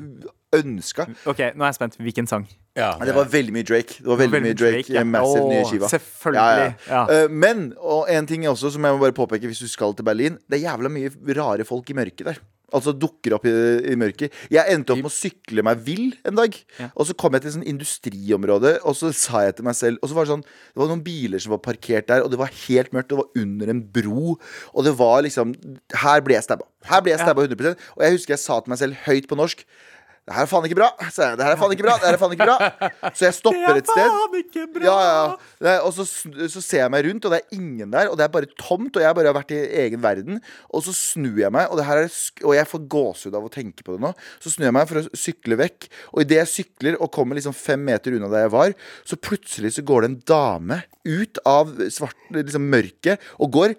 [0.59, 1.07] ønska.
[1.23, 2.03] Ok, nå er jeg spent.
[2.03, 2.51] Hvilken sang?
[2.77, 3.99] Ja, Det var veldig mye Drake.
[4.01, 5.05] Det var veldig, Veldig mye Drake, Drake, ja.
[5.05, 5.91] Massive nye skiva.
[5.93, 7.03] selvfølgelig, ja.
[7.13, 10.07] Eh, men, og en ting også som jeg må bare påpeke hvis du skal til
[10.09, 12.41] Berlin, det er jævla mye rare folk i mørket der.
[12.73, 13.53] Altså dukker opp i,
[13.93, 14.33] i mørket.
[14.49, 16.55] Jeg endte opp med å sykle meg vill en dag.
[16.97, 20.01] Og så kom jeg til et sånn industriområde, og så sa jeg til meg selv
[20.01, 22.41] Og så var det sånn Det var noen biler som var parkert der, og det
[22.41, 23.13] var helt mørkt.
[23.13, 24.39] Det var under en bro.
[24.73, 25.53] Og det var liksom
[26.01, 26.65] Her ble jeg stabba.
[26.89, 29.37] Her ble jeg stabba 100 Og jeg husker jeg sa til meg selv høyt på
[29.37, 29.67] norsk
[30.23, 31.39] det her er faen ikke bra, sa jeg.
[31.41, 31.95] Det her er faen ikke bra.
[31.99, 33.09] Det her er faen ikke bra.
[33.11, 34.13] Så jeg stopper et sted.
[34.87, 34.99] Ja,
[35.67, 36.05] ja, Og så,
[36.55, 38.07] så ser jeg meg rundt, og det er ingen der.
[38.13, 40.39] Og det er bare tomt, og jeg bare har vært i egen verden.
[40.71, 43.53] Og så snur jeg meg, og, det her sk- og jeg får gåsehud av å
[43.59, 44.13] tenke på det nå.
[44.45, 47.59] Så snur jeg meg for å sykle vekk, og idet jeg sykler og kommer liksom
[47.59, 51.75] fem meter unna der jeg var, så plutselig så går det en dame ut av
[51.91, 53.73] svart, liksom mørket og går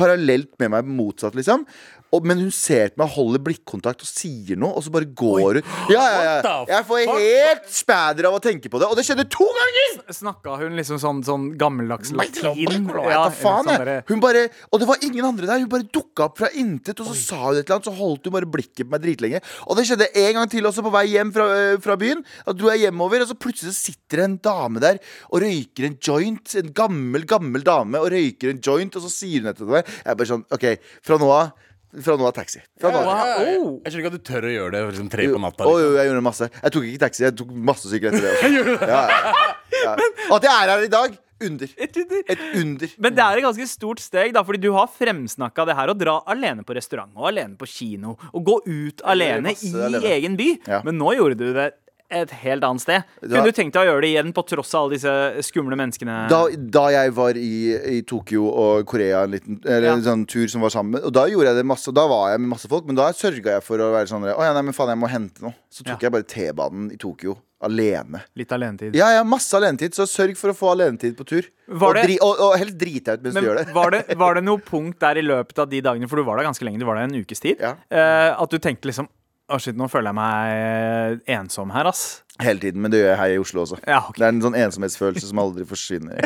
[0.00, 1.66] parallelt med meg motsatt, liksom.
[2.10, 5.60] Og, men hun ser på meg, holder blikkontakt og sier noe, og så bare går
[5.60, 5.74] hun.
[5.92, 6.54] Ja, ja, ja.
[6.70, 10.00] Jeg får helt spæder av å tenke på det, og det skjedde to ganger!
[10.14, 12.88] Snakka hun liksom sånn, sånn gammeldags latin?
[13.06, 14.04] Ja, faen, sånn jeg.
[14.10, 15.62] Hun bare, og det var ingen andre der.
[15.62, 17.88] Hun bare dukka opp fra intet, og så sa hun et eller annet.
[17.90, 19.42] Så holdt hun bare blikket på meg dritlenge.
[19.68, 22.24] Og det skjedde en gang til også på vei hjem fra, øh, fra byen.
[22.46, 25.00] Da dro jeg hjemover, og så plutselig sitter det en dame der
[25.30, 26.58] og røyker en joint.
[26.60, 29.86] En gammel, gammel dame og røyker en joint, og så sier hun etter meg.
[30.02, 30.70] Jeg er bare sånn, OK,
[31.06, 31.68] fra nå av
[32.04, 32.60] fra nå av taxi.
[32.80, 33.08] Fra nå av.
[33.10, 33.56] Ja, ja, ja.
[33.60, 33.80] Oh.
[33.84, 35.64] Jeg skjønner ikke at du tør å gjøre det liksom tre på natta.
[35.64, 35.80] å, Liksom.
[35.88, 36.50] jo, jeg gjorde masse.
[36.62, 38.36] Jeg tok ikke taxi, jeg tok masse sykkel etter det.
[38.36, 38.78] Også.
[38.94, 39.96] Ja, ja, ja.
[40.36, 41.70] At jeg er her i dag, under.
[41.80, 42.22] Et under.
[42.34, 42.90] Et under.
[43.00, 45.94] Men det er et ganske stort steg, da, fordi du har fremsnakka det her å
[45.96, 48.12] dra alene på restaurant og alene på kino.
[48.36, 50.02] Og gå ut alene i alene.
[50.12, 50.50] egen by.
[50.68, 50.82] Ja.
[50.84, 51.70] Men nå gjorde du det
[52.10, 53.02] et helt annet sted.
[53.22, 55.76] Da- Kunne du tenkt deg å gjøre det igjen på tross av alle disse skumle
[55.78, 56.28] menneskene?
[56.28, 57.52] Da, da jeg var i,
[57.98, 59.94] i Tokyo og Korea en liten eller Ja.
[59.94, 62.40] en sånn tur som var sammen Og da gjorde jeg det masse Da var jeg
[62.40, 64.74] med masse folk, men da sørga jeg for å være sånn Å ja, nei, men
[64.76, 65.54] faen, jeg må hente noe.
[65.70, 66.08] Så tok Ja.
[66.08, 67.38] jeg bare T-banen i Tokyo.
[67.62, 68.22] Alene.
[68.40, 68.94] Litt alenetid.
[68.96, 71.44] Ja, ja, masse alenetid, så sørg for å få alenetid på tur.
[71.68, 73.74] Var og, dri, og, og helst drit deg ut mens Men du gjør det.
[73.76, 76.40] var det, var det noe punkt der i løpet av de dagene, for du var
[76.40, 77.74] der ganske lenge, du var der en ukes tid, Ja.
[77.92, 79.08] eh, at du tenkte liksom
[79.50, 82.22] Å, shit, nå føler jeg meg ensom her, ass.
[82.40, 83.76] Hele tiden, men det gjør jeg her i Oslo også.
[83.82, 84.20] Ja, okay.
[84.20, 86.22] Det er en sånn ensomhetsfølelse som aldri forsvinner.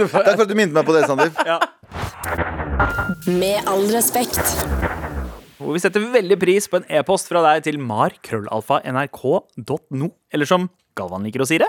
[0.00, 1.36] Takk for at du minnet meg på det, Sandeep.
[1.44, 1.58] Ja.
[3.28, 4.40] Med all respekt.
[5.60, 10.08] Hvor vi setter veldig pris på en e-post fra deg til mar.krøllalfa.nrk.no.
[10.32, 11.68] Eller som Galvan liker å si det.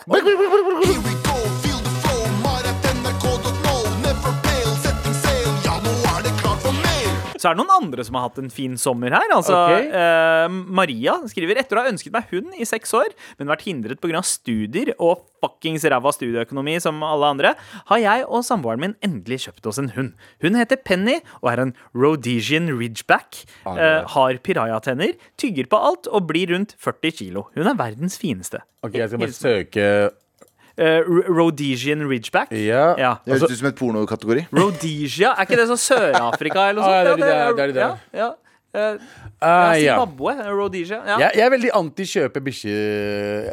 [7.44, 9.28] Så er det noen andre som har hatt en fin sommer her.
[9.36, 9.90] Altså, okay.
[9.92, 14.00] eh, Maria skriver etter å ha ønsket meg hund i seks år, men vært hindret
[14.00, 14.22] pga.
[14.24, 17.54] studier og fuckings ræva studieøkonomi som alle andre,
[17.90, 20.14] har jeg og samboeren min endelig kjøpt oss en hund.
[20.40, 23.44] Hun heter Penny og er en Rhodesian Ridgeback.
[23.68, 27.50] Eh, har pirajatenner, tygger på alt og blir rundt 40 kilo.
[27.58, 28.64] Hun er verdens fineste.
[28.84, 29.88] Ok, Jeg skal bare søke
[30.76, 32.50] Eh, R- Rhodesian Ridgeback.
[32.52, 32.96] Ja.
[32.98, 33.12] Ja.
[33.26, 34.48] Det høres ut som et pornokategori.
[34.58, 37.64] Rhodesia, er ikke det sånn Sør-Afrika eller noe Ah, Ja, det er de der, det
[37.64, 38.00] er de der.
[38.18, 38.32] Ja,
[38.74, 38.94] ja.
[38.98, 40.34] uh, Zimbabwe?
[40.40, 40.50] ja.
[40.52, 41.00] Rhodesia.
[41.06, 41.18] Ja.
[41.20, 42.74] Jeg, jeg er veldig anti-kjøpe bikkje.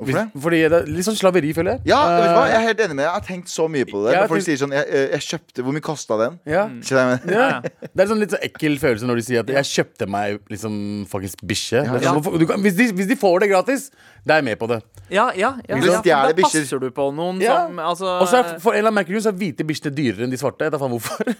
[0.00, 0.42] Hvorfor det?
[0.44, 1.82] Fordi det er litt sånn slaveri, føler jeg.
[1.90, 2.44] Ja, vet du hva?
[2.46, 3.08] Eh, Jeg er helt enig med deg.
[3.08, 4.14] Jeg har tenkt så mye på det.
[4.16, 6.38] Ja, folk sier sånn jeg, jeg, jeg kjøpte Hvor mye kosta den?
[6.48, 6.64] ja.
[6.70, 6.80] Mm.
[6.90, 7.20] Jeg?
[7.36, 7.48] Ja.
[7.90, 10.74] Det er sånn litt så ekkel følelse når de sier at 'jeg kjøpte meg liksom
[11.10, 11.84] faktisk bikkje'.
[12.02, 13.90] Sånn, kan- hvis, de, hvis de får det gratis,
[14.26, 14.80] da er jeg med på det.
[15.10, 17.66] Ja, ja, ja, stjeler Da bikkjer- passer du på noen Ja.
[17.66, 19.94] som altså, Og så er for en eller annen merkelig grunn så er hvite bikkjene
[19.94, 20.60] dyrere enn de svarte.
[20.64, 21.34] Jeg vet da faen hvorfor.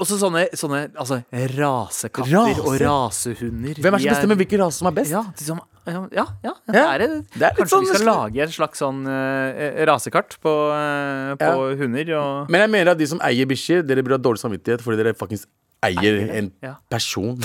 [0.00, 1.18] Også sånne, sånne altså,
[1.58, 2.62] rasekatter Rase?
[2.64, 3.74] og rasehunder.
[3.84, 5.12] Hvem er som bestemmer hvilken rase som er best?
[5.12, 7.08] Ja, liksom, ja, ja, ja, det er det.
[7.42, 11.50] er Kanskje sånn- vi skal lage et slags sånn uh, rasekart på, uh, på
[11.82, 14.80] hunder og Men jeg mener at de som eier bikkjer, dere burde ha dårlig samvittighet
[14.82, 15.46] fordi dere faktisk
[15.84, 16.50] eier en
[16.90, 17.38] person.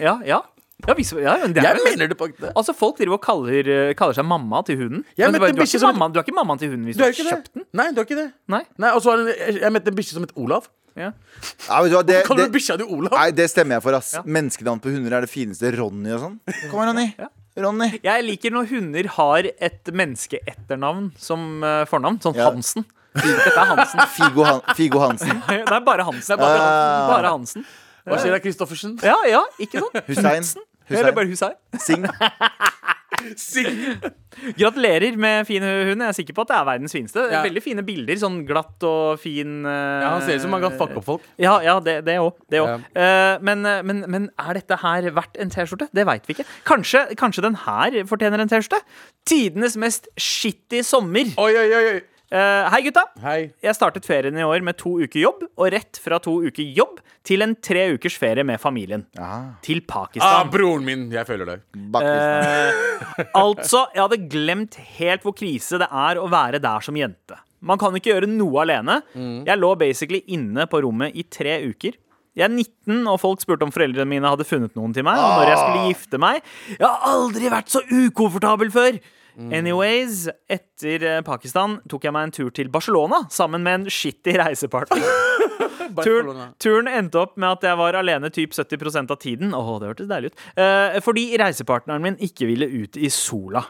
[0.00, 0.40] Ja, ja.
[0.88, 2.50] Ja, vi, ja men det er Jeg mener det på ekte.
[2.58, 5.04] Altså, Folk driver og kaller, kaller seg mamma til hunden.
[5.14, 6.86] Jeg Men du, er- du, er ikke som- mamma, du er ikke mammaen til hunden
[6.88, 7.54] hvis Du har kjøpt det?
[7.54, 7.64] den?
[7.78, 8.32] Nei, du er ikke det.
[8.48, 8.62] Nei?
[8.78, 10.66] Nei, Og så jeg, jeg møtte en bikkje som het Olav.
[10.96, 11.10] Ja.
[11.68, 11.96] Nei, du?
[12.06, 13.14] Det, Kaller det, du bikkja di Olav?
[13.16, 14.10] nei, det stemmer jeg for, ass.
[14.18, 14.22] Ja.
[14.26, 15.70] Menneskenavn på hunder er det fineste.
[15.76, 16.34] Ronny og sånn.
[16.70, 17.06] Kom her, Ronny.
[17.18, 17.28] Ja.
[17.62, 17.88] Ronny.
[18.04, 22.20] Jeg liker når hunder har et menneskeetternavn som eh, fornavn.
[22.24, 22.50] Sånn Ja.
[22.50, 22.84] Hansen.
[23.12, 24.00] Dette er Hansen.
[24.16, 25.42] Figo, Han Figo Hansen.
[25.48, 26.32] Det er bare Hansen.
[26.32, 27.08] Det er bare, Ah.
[27.12, 27.66] bare Hansen.
[28.08, 28.96] Hva sier da, Kristoffersen?
[29.04, 30.00] Ja, ja, ikke sant?
[30.08, 30.48] Hussein.
[30.90, 31.54] Eller bare Hussein.
[31.78, 32.08] Sing.
[34.58, 36.02] Gratulerer med fin hund.
[36.02, 37.24] Jeg er sikker på at det er verdens fineste.
[37.32, 37.42] Ja.
[37.44, 38.18] Veldig fine bilder.
[38.20, 41.26] Sånn glatt og fin uh, Ja, Han ser ut som han kan fucke opp folk.
[41.42, 42.32] Ja, ja det òg.
[42.50, 42.76] Det Ja.
[42.94, 45.88] Eh, men, men, men er dette her verdt en T-skjorte?
[45.94, 46.46] Det veit vi ikke.
[46.68, 48.82] Kanskje, kanskje den her fortjener en T-skjorte?
[49.28, 51.32] Tidenes mest shitty sommer.
[51.42, 51.84] Oi, oi, oi,
[52.32, 53.02] Eh, hei, gutta.
[53.20, 53.40] Hei.
[53.60, 57.02] Jeg startet ferien i år med to uker jobb, og rett fra to uker jobb
[57.28, 59.04] til en tre ukers ferie med familien.
[59.18, 59.52] Ja.
[59.62, 60.50] Til Ah, Pakistan.
[60.50, 61.10] broren min.
[61.12, 61.60] Jeg føler deg.
[61.92, 63.20] Bakvisen.
[63.20, 67.36] Eh, altså, jeg hadde glemt helt hvor krise det er å være der som jente.
[67.60, 69.02] Man kan ikke gjøre noe alene.
[69.46, 71.92] Jeg lå basically inne på rommet i tre uker.
[72.34, 75.18] Jeg er 19, og folk spurte om foreldrene mine hadde funnet noen til meg.
[75.20, 76.40] Og når jeg skulle gifte meg
[76.78, 78.96] Jeg har aldri vært så ukomfortabel før!
[79.38, 84.36] Anyways, etter eh, Pakistan tok jeg meg en tur til Barcelona sammen med en shitty
[84.40, 85.02] reisepartner.
[85.92, 89.52] Turen, turen endte opp med at jeg var alene typ 70% av tiden.
[89.56, 90.44] Åh, det hørtes deilig ut.
[90.56, 93.64] Eh, fordi reisepartneren min ikke ville ut i sola.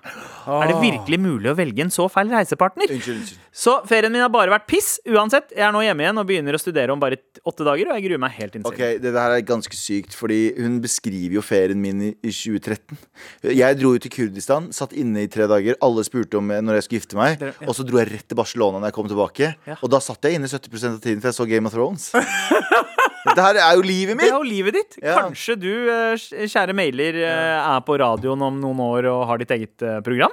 [0.47, 2.93] Er det virkelig mulig å velge en så feil reisepartner?
[2.95, 3.41] Unnskyld, unnskyld.
[3.65, 4.95] Så ferien min har bare vært piss.
[5.09, 7.99] Uansett, jeg er nå hjemme igjen og begynner å studere om bare åtte dager, og
[7.99, 9.03] jeg gruer meg helt Ok, innstilt.
[9.03, 13.03] Det her er ganske sykt, fordi hun beskriver jo ferien min i, i 2013.
[13.51, 15.52] Jeg dro jo til Kurdistan, satt inne i tre dager.
[15.83, 17.39] Alle spurte om når jeg skulle gifte meg.
[17.41, 17.69] Dere- ja.
[17.69, 19.53] Og så dro jeg rett til Barcelona når jeg kom tilbake.
[19.69, 19.77] Ja.
[19.83, 22.11] Og da satt jeg inne 70% av tiden, for jeg så Game of Thrones.
[23.23, 24.33] Dette her er jo livet Det mitt!
[24.33, 24.97] er jo livet ditt.
[25.03, 25.21] Ja.
[25.23, 26.17] Kanskje du, eh,
[26.51, 30.33] kjære mailer, eh, er på radioen om noen år og har ditt eget eh, program?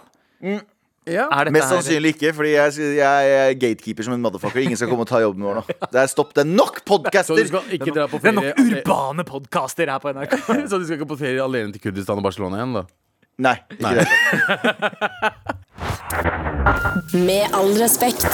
[1.10, 1.26] Ja.
[1.34, 4.62] Er dette Mest her- sannsynlig ikke, fordi jeg, jeg, er gatekeeper som en motherfucker.
[4.62, 5.64] Ingen skal komme og ta jobben vår nå.
[5.94, 6.34] Det er stopp.
[6.38, 7.46] Det er nok Så du podcaster!
[7.50, 10.36] skal ikke dra på Det er ferie nok urbane podkaster her på NRK.
[10.70, 12.84] Så du skal ikke på ferie alene til Kurdistan og Barcelona igjen, da?
[13.40, 13.56] Nei.
[13.72, 14.08] ikke det.
[17.28, 18.28] Med all respekt.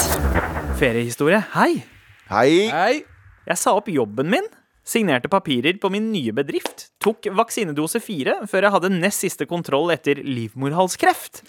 [0.79, 1.43] Feriehistorie.
[1.53, 1.83] Hei!
[2.31, 2.67] Hei.
[2.73, 3.03] Hei.
[3.45, 4.47] Jeg sa opp jobben min,
[4.85, 9.93] signerte papirer på min nye bedrift, tok vaksinedose fire før jeg hadde nest siste kontroll
[9.93, 11.43] etter livmorhalskreft.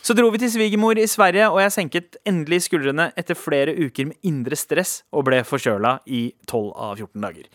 [0.00, 4.08] Så dro vi til svigermor i Sverige, og jeg senket endelig skuldrene etter flere uker
[4.08, 7.48] med indre stress og ble forkjøla i 12 av 14 dager.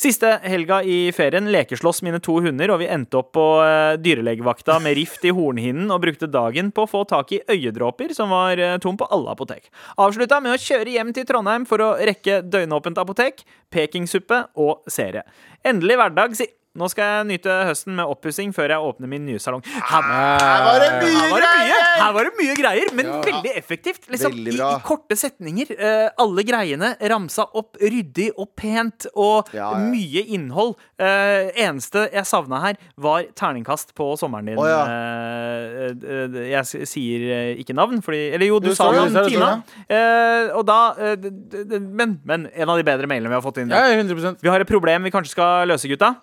[0.00, 4.78] Siste helga i ferien lekeslåss mine to hunder, og vi endte opp på eh, dyrlegevakta
[4.80, 8.56] med rift i hornhinnen og brukte dagen på å få tak i øyedråper, som var
[8.56, 9.68] eh, tom på alle apotek.
[10.00, 15.26] Avslutta med å kjøre hjem til Trondheim for å rekke døgnåpent apotek, pekingsuppe og serie.
[15.68, 16.48] Endelig hverdag, si
[16.78, 19.58] Nå skal jeg nyte høsten med oppussing før jeg åpner min nye salong.
[19.66, 21.88] Her, Her var det mye her var det mye, greier!
[22.00, 24.06] her var det mye greier, men veldig effektivt.
[24.06, 24.68] Liksom, Veldig i, bra.
[24.78, 25.72] I korte setninger.
[25.74, 29.82] Uh, alle greiene ramsa opp ryddig og pent, og Ja, ja.
[29.90, 30.76] mye innhold.
[30.94, 34.62] Uh, eneste jeg savna her, var terningkast på sommeren din.
[34.62, 34.80] Oh, ja.
[34.86, 37.26] Eh, jeg sier
[37.60, 39.50] ikke navn, fordi Eller jo, du Du sa navn, Tina.
[39.90, 40.80] Eh, og da
[41.18, 43.74] d- d- d- men, men en av de bedre mailene vi har fått inn.
[43.74, 46.14] Ja, 100% Vi har et problem vi kanskje skal løse, gutta.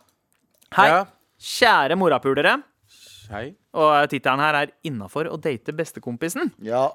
[0.75, 0.87] Hei.
[0.91, 1.03] Ja.
[1.37, 2.57] Kjære morapulere.
[3.27, 3.51] Hei.
[3.75, 6.53] Og tittelen her er 'Innafor å date bestekompisen'.
[6.63, 6.91] Ja.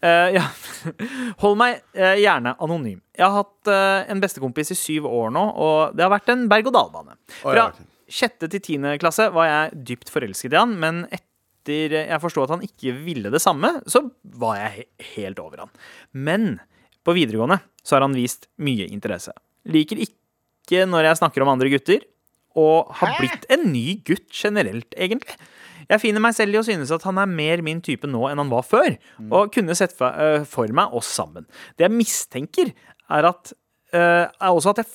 [0.00, 0.44] Eh, ja.
[1.42, 3.00] Hold meg eh, gjerne anonym.
[3.16, 6.46] Jeg har hatt eh, en bestekompis i syv år nå, og det har vært en
[6.48, 7.16] berg-og-dal-bane.
[7.42, 7.82] Fra ok.
[8.08, 12.56] sjette til tiende klasse var jeg dypt forelsket i han, men etter jeg forsto at
[12.56, 14.06] han ikke ville det samme, så
[14.36, 15.72] var jeg he helt over han.
[16.12, 16.58] Men
[17.04, 19.32] på videregående så har han vist mye interesse.
[19.68, 22.04] Liker ikke når jeg snakker om andre gutter,
[22.54, 25.36] og har blitt en ny gutt generelt, egentlig.
[25.84, 28.40] Jeg finner meg selv i å synes at han er mer min type nå enn
[28.40, 28.94] han var før,
[29.28, 31.48] og kunne sett for, øh, for meg oss sammen.
[31.76, 32.72] Det jeg mistenker,
[33.12, 33.52] er, at,
[33.92, 34.92] øh, er også at jeg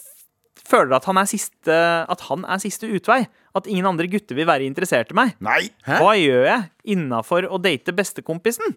[0.70, 1.76] føler at han, er siste,
[2.14, 3.24] at han er siste utvei.
[3.58, 5.32] At ingen andre gutter vil være interessert i meg.
[5.42, 5.64] Nei.
[5.88, 8.76] Hva gjør jeg innafor å date bestekompisen?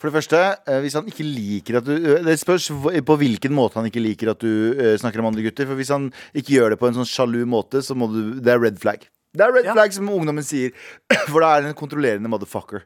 [0.00, 2.66] For det første, eh, hvis han ikke liker at du eh, Det spørs
[3.06, 5.70] på hvilken måte han ikke liker at du eh, snakker om andre gutter.
[5.70, 8.50] For hvis han ikke gjør det på en sånn sjalu måte, så må du Det
[8.52, 9.06] er red flag.
[9.30, 9.76] Det er red Ja.
[9.78, 10.74] flag, som ungdommen sier.
[11.30, 12.82] For da er han en kontrollerende motherfucker.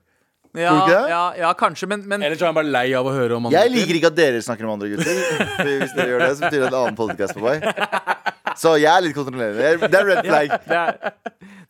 [0.55, 1.11] Ja, Tror du ikke det?
[1.11, 3.49] ja, ja kanskje, men, men Eller så er han bare lei av å høre om
[3.49, 5.19] andre Jeg liker ikke at dere snakker om andre gutter.
[5.57, 7.57] For Hvis dere gjør det, så betyr det en annen podkast på vei.
[8.61, 9.91] Så jeg er litt kontrollerende.
[9.91, 10.55] Det er red flag.
[10.69, 11.15] det er,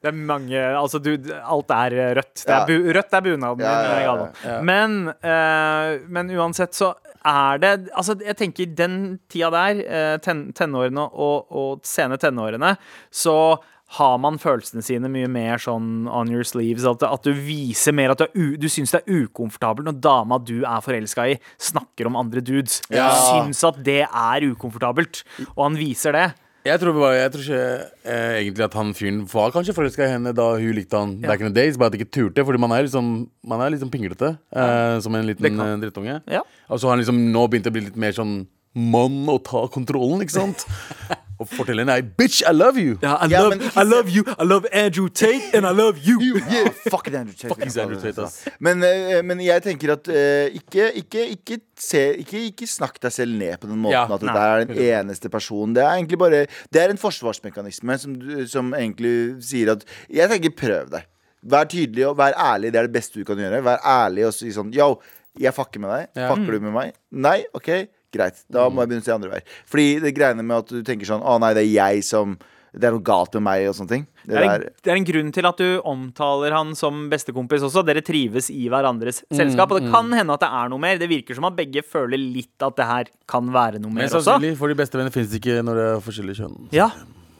[0.05, 2.35] det er mange Altså, du, alt er rødt.
[2.45, 4.69] Det er bu, rødt er bunaden Ja, ja, ja, min.
[4.69, 4.99] Men,
[5.33, 6.93] eh, men uansett så
[7.25, 8.99] er det Altså, jeg tenker den
[9.33, 12.77] tida der, eh, ten, tenårene og, og sene tenårene,
[13.09, 13.57] så
[13.99, 16.87] har man følelsene sine mye mer sånn on your sleeves.
[16.89, 20.63] At, at du viser mer at du, du syns det er ukomfortabelt når dama du
[20.63, 22.81] er forelska i, snakker om andre dudes.
[22.89, 23.11] Ja.
[23.13, 25.23] Du syns at det er ukomfortabelt,
[25.53, 26.31] og han viser det.
[26.65, 27.65] Jeg tror, bare, jeg tror ikke
[28.09, 31.43] eh, egentlig at han fyren var kanskje forelska i henne da hun likte han back
[31.43, 32.41] in the days, bare at ikke turte.
[32.49, 33.11] Fordi man er liksom,
[33.45, 36.23] man er liksom pinglete eh, som en liten eh, drittunge.
[36.25, 36.41] Ja.
[36.73, 39.67] Og så har han liksom nå begynt å bli litt mer sånn mann og ta
[39.71, 40.65] kontrollen, ikke sant?
[41.41, 42.97] og fortelle henne Bitch, I love you!
[43.03, 46.19] I, Ja, men love you, I love Andrew Tate, and I love you.
[46.51, 47.49] Yeah, fuck Andrew Tate.
[47.55, 48.45] Fuck Andrew Tate, ass.
[48.61, 53.15] Men, eh, men jeg tenker at eh, ikke, ikke, ikke, se, ikke, ikke snakk deg
[53.15, 55.75] selv ned på den måten Ja, at du er den eneste personen.
[55.77, 58.15] Det er egentlig bare Det er en forsvarsmekanisme som,
[58.51, 61.11] som egentlig sier at Jeg tenker prøv deg.
[61.45, 62.71] Vær tydelig og vær ærlig.
[62.73, 63.61] Det er det beste du kan gjøre.
[63.67, 64.95] Vær ærlig og si sånn Yo,
[65.41, 66.09] jeg fucker med deg.
[66.23, 66.31] Ja.
[66.31, 66.95] Fucker du med meg?
[67.11, 67.41] Nei?
[67.59, 67.69] OK,
[68.15, 68.43] greit.
[68.53, 69.55] Da må jeg begynne å se andre veier.
[69.71, 72.37] Fordi det greiene med at du tenker sånn Å nei, det er jeg som
[72.75, 74.05] Det er noe galt med meg og sånne ting.
[74.25, 77.63] Det Det er, en, det er en grunn til at du omtaler han som bestekompis
[77.69, 77.85] også.
[77.87, 79.71] Dere trives i hverandres selskap.
[79.71, 80.99] Og det kan hende at det er noe mer.
[80.99, 84.17] Det virker som at begge føler litt at det her kan være noe mer også.
[84.19, 86.59] Men sannsynlig, for de beste venner finnes ikke når det er forskjellig kjønn.
[86.75, 86.91] Ja,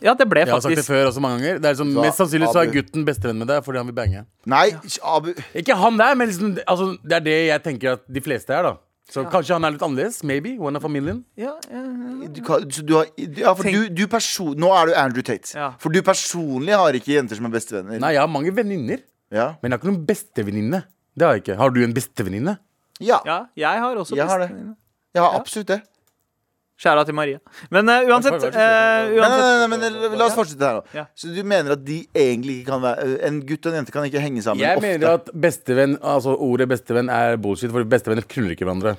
[0.05, 1.59] ja det ble faktisk Jeg har sagt det før også mange ganger.
[1.59, 3.99] Det er liksom, Så, mest sannsynlig så er gutten bestevenn med deg fordi han vil
[3.99, 4.25] bange.
[4.55, 4.67] nei,
[5.03, 8.55] Abu Ikke han der, men liksom, altså, det er det jeg tenker at de fleste
[8.55, 8.77] er, da.
[9.13, 10.23] Så kanskje han er litt annerledes.
[10.25, 10.55] Maybe.
[10.59, 11.25] One of familien.
[11.37, 11.83] ja, ja.
[12.35, 12.41] Du,
[12.89, 15.53] du har, ja, for Tenk- du, du person, Nå er du Andrew Tate.
[15.55, 15.73] Ja.
[15.79, 18.01] For du personlig har ikke jenter som er bestevenner.
[18.01, 19.51] Nei, jeg har mange venninner, Ja.
[19.61, 20.85] men jeg har ikke noen bestevenninne.
[21.15, 21.57] Det har jeg ikke.
[21.61, 22.57] Har du en bestevenninne?
[23.01, 24.49] ja, ja, jeg har også Jeg har det.
[24.49, 24.77] bestevenninne.
[25.15, 25.81] jeg har absolutt det.
[26.75, 27.39] Skjæra til Maria.
[27.71, 28.57] Men uh, uansett, uh, uansett.
[28.59, 29.69] eh, Nei, nei, nei, nei,
[30.11, 30.83] men La oss fortsette her nå.
[30.97, 31.05] Ja.
[31.15, 34.07] Så du mener at de egentlig ikke kan være En gutt og en jente kan
[34.09, 34.89] ikke henge sammen Jeg ofte?
[34.89, 38.97] mener at bestevenn, altså ordet bestevenn er bullshit, for bestevenner knuller ikke hverandre.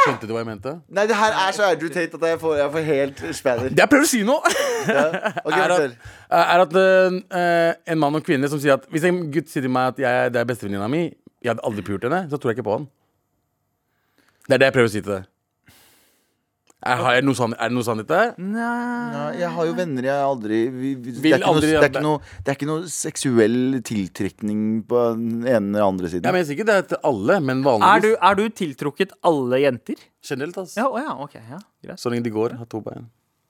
[0.00, 0.72] Skjønte du hva jeg mente?
[0.96, 3.70] Nei, det her er så Andrew Tate at jeg får, jeg får helt spanner.
[3.70, 5.98] Det jeg prøver å si nå, okay, er at,
[6.40, 9.72] er at uh, en mann og kvinne som sier at Hvis en gutt sier til
[9.72, 11.04] meg at jeg, det er bestevenninna mi,
[11.40, 12.88] jeg hadde aldri pult henne, så tror jeg ikke på han.
[14.48, 15.29] Det er det jeg prøver å si til deg.
[16.80, 18.30] Er, har jeg noe sann- er det noe sannhet der?
[18.40, 21.90] Nei jeg har jo venner jeg aldri vi, vi, det, er ikke noe, det, er
[21.90, 26.24] ikke noe, det er ikke noe seksuell tiltrekning på den ene eller andre siden.
[26.24, 30.00] Jeg mener sikkert det er til alle, men er, du, er du tiltrukket alle jenter?
[30.24, 30.58] generelt.
[30.58, 30.80] altså.
[30.80, 31.34] Ja, å ja, ok.
[31.40, 32.00] Ja, greit.
[32.00, 33.08] Så lenge de går, har to bein.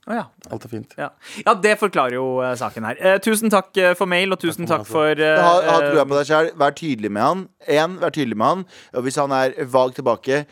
[0.08, 0.24] Oh, ja.
[0.50, 0.94] Alt er fint.
[0.98, 1.10] Ja.
[1.44, 2.98] ja, det forklarer jo uh, saken her.
[2.98, 6.06] Uh, tusen takk uh, for mail, og tusen Takk takk for for Ha, ha trua
[6.08, 7.44] på deg selv, Vær tydelig med han.
[7.68, 8.64] En, vær tydelig med han.
[8.96, 10.44] Og hvis han er vag tilbake,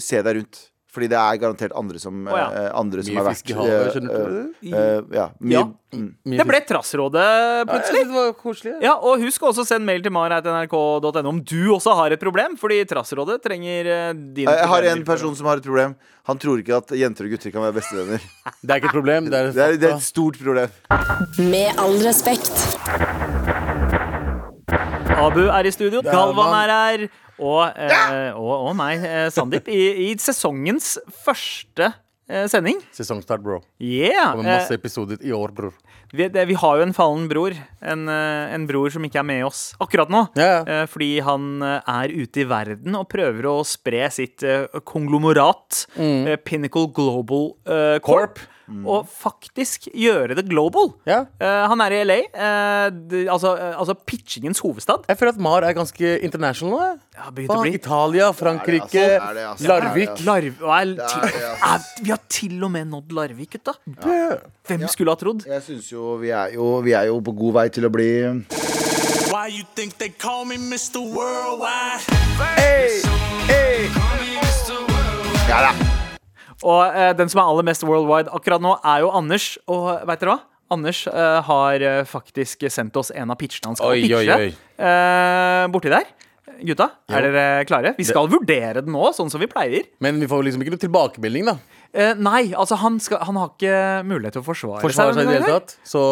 [0.00, 0.62] se deg rundt.
[0.90, 2.46] Fordi det er garantert andre som, oh, ja.
[2.50, 4.38] eh, andre som har vært fisk i havet, eh, skjønner du?
[4.74, 5.62] eh, ja, mye, Ja.
[5.94, 6.08] mm.
[6.40, 7.26] Det ble Trassrådet
[7.70, 8.00] plutselig.
[8.08, 8.72] det var koselig.
[8.74, 8.80] ja.
[8.88, 12.56] Ja, og Husk også å sende mail til mar.nrk.no om du også har et problem,
[12.58, 13.92] fordi Trassrådet trenger
[14.34, 15.94] dine Jeg har en person som har et problem.
[16.26, 18.26] Han tror ikke at jenter og gutter kan være bestevenner.
[18.66, 19.30] Det er ikke et problem.
[19.30, 20.74] Det er, Det er, det er et stort problem.
[21.38, 22.66] Med all respekt.
[25.20, 27.02] Abu er i studio, Galvan er her,
[27.40, 31.90] og, eh, og, og meg, eh, Sandeep, i, i sesongens første
[32.28, 32.78] eh, sending.
[32.94, 33.60] Sesongstart, bro.
[33.82, 34.34] Yeah!
[34.36, 35.72] Kommer masse Eh, episoder i år, bror.
[36.12, 37.54] vi, det, vi har jo en fallen bror.
[37.82, 40.24] En, eh, en bror som ikke er med oss akkurat nå.
[40.38, 40.62] Ja, ja.
[40.82, 45.84] Eh, fordi han eh, er ute i verden og prøver å spre sitt eh, konglomerat,
[45.96, 46.26] Mm.
[46.28, 48.38] eh, Pinnacle Global eh, Corp,
[48.86, 50.92] og faktisk gjøre det global.
[51.08, 51.24] Ja.
[51.40, 55.06] Uh, han er i LA, uh, de, altså, eh, altså pitchingens hovedstad.
[55.08, 56.98] Jeg føler at Mar er ganske international.
[57.16, 59.06] Ja, begynte å Faen, bli Italia, Frankrike,
[59.66, 60.10] Larvik.
[62.00, 63.76] Vi har til og med nådd Larvik, gutta.
[64.68, 65.46] Hvem skulle ha trodd?
[65.48, 68.10] Jeg synes jo vi er jo Vi er jo på god vei til å bli
[69.30, 71.00] Why you think they call me Mr.
[71.00, 72.06] Worldwide?
[75.50, 75.99] Ja da!
[76.62, 79.52] Og eh, den som er aller mest worldwide akkurat nå, er jo Anders.
[79.70, 80.40] Og veit dere hva?
[80.70, 84.18] Anders eh, har eh, faktisk sendt oss en av pitchene han skal Oi, pitche.
[84.36, 84.50] oi, oi.
[84.78, 86.10] eh, borti der.
[86.60, 87.16] Gutta, Jo.
[87.16, 87.94] er dere klare?
[87.96, 89.86] Vi skal vurdere det nå, sånn som vi pleier.
[90.04, 91.54] Men vi får liksom ikke noe tilbakemelding, da.
[91.96, 95.30] Eh, nei, altså han, skal, han har ikke mulighet til å forsvare, Forsvare seg i
[95.30, 95.72] det hele tatt.
[95.88, 96.02] Så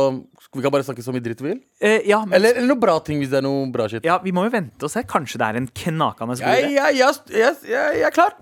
[0.57, 1.61] vi kan bare snakke så mye dritt vi vil.
[1.85, 4.09] Eh, ja, men, Eller, eller noe bra ting, hvis det er noe bra shit.
[4.09, 5.05] ja, vi må jo vente og se.
[5.07, 6.73] Kanskje det er en knakende god idé.
[6.81, 8.39] Ja, ja, jeg, jeg er klar.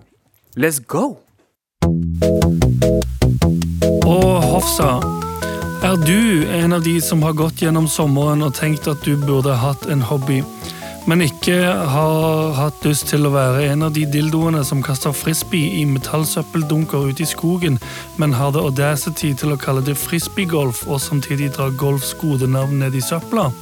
[0.57, 1.17] Let's go!
[4.07, 4.97] Og Hofsa,
[5.87, 9.55] er du en av de som har gått gjennom sommeren og tenkt at du burde
[9.61, 10.41] hatt en hobby,
[11.07, 11.55] men ikke
[11.93, 17.07] har hatt lyst til å være en av de dildoene som kaster frisbee i metallsøppeldunker
[17.12, 17.78] ute i skogen,
[18.18, 22.80] men har det audacity til å kalle det frisbeegolf og samtidig dra golfs gode navn
[22.82, 23.53] ned i søpla?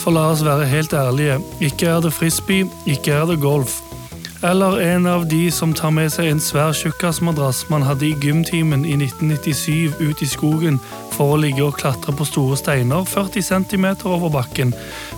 [0.00, 3.82] For la oss være helt ærlige, ikke er det frisbee, ikke er det golf.
[4.42, 8.84] Eller en av de som tar med seg en svær tjukkasmadrass man hadde i gymtimen
[8.84, 10.76] i 1997 ut i skogen
[11.14, 14.74] for å ligge og klatre på store steiner 40 cm over bakken,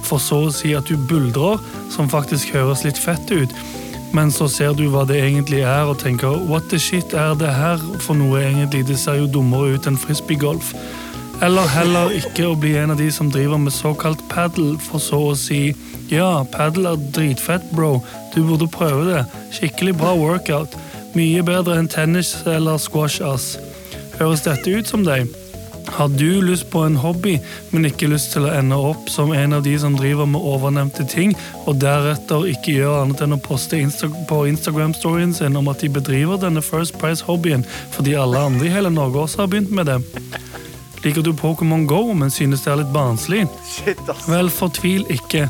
[0.06, 1.58] for så å si at du buldrer,
[1.90, 3.54] som faktisk høres litt fett ut,
[4.14, 7.50] men så ser du hva det egentlig er og tenker what the shit er det
[7.52, 10.72] her for noe egentlig, det ser jo dummere ut enn frisbeegolf.
[11.44, 15.20] Eller heller ikke å bli en av de som driver med såkalt paddle, for så
[15.28, 15.74] å si
[16.12, 17.98] ja, paddle er dritfett, bro.
[18.34, 19.24] Du burde prøve det.
[19.52, 20.76] Skikkelig bra workout.
[21.16, 23.56] Mye bedre enn tennis eller squash, ass.
[24.18, 25.28] Høres dette ut som deg?
[25.88, 27.38] Har du lyst på en hobby,
[27.70, 31.06] men ikke lyst til å ende opp som en av de som driver med ovennevnte
[31.08, 31.32] ting,
[31.64, 35.88] og deretter ikke gjør annet enn å poste Insta på Instagram-storyen sin om at de
[35.92, 39.98] bedriver denne First Price-hobbyen fordi alle andre i hele Norge også har begynt med det?
[41.06, 43.46] Liker du Pokémon Go, men synes det er litt barnslig?
[43.64, 44.28] Shit, ass.
[44.28, 45.46] Vel, fortvil ikke.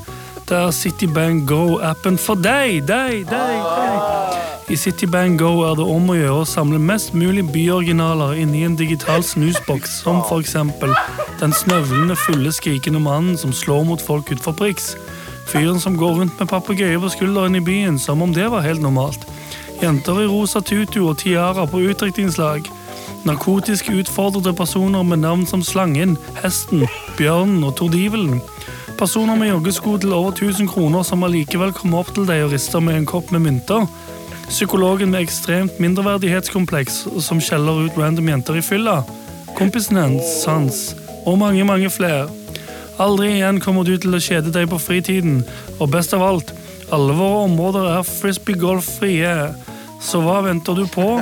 [0.48, 4.72] Det er Citybang Go-appen for deg, deg, deg, deg.
[4.72, 8.78] I Citybang Go er det om å gjøre å samle mest mulig byoriginaler inni en
[8.78, 10.94] digital snusboks, som for eksempel
[11.42, 14.94] den snøvlende, fulle, skrikende mannen som slår mot folk utfor Prix.
[15.52, 18.80] Fyren som går rundt med papegøye på skulderen i byen, som om det var helt
[18.80, 19.28] normalt.
[19.82, 22.72] Jenter i rosa tutu og tiara på utdrikningslag.
[23.28, 26.88] Narkotisk utfordrede personer med navn som Slangen, Hesten,
[27.20, 28.40] Bjørnen og Tordivelen.
[28.98, 32.82] Personer med joggesko til over 1000 kroner som allikevel kommer opp til deg og rister
[32.82, 33.84] med en kopp med mynter.
[34.48, 38.96] Psykologen med ekstremt mindreverdighetskompleks som skjeller ut random jenter i fylla.
[39.54, 40.80] Kompisen hans, Sans.
[41.30, 42.26] Og mange, mange flere.
[42.98, 45.44] Aldri igjen kommer du til å kjede deg på fritiden.
[45.78, 46.50] Og best av alt,
[46.90, 49.34] alle våre områder er frisbee-golf-frie.
[50.02, 51.20] Så hva venter du på?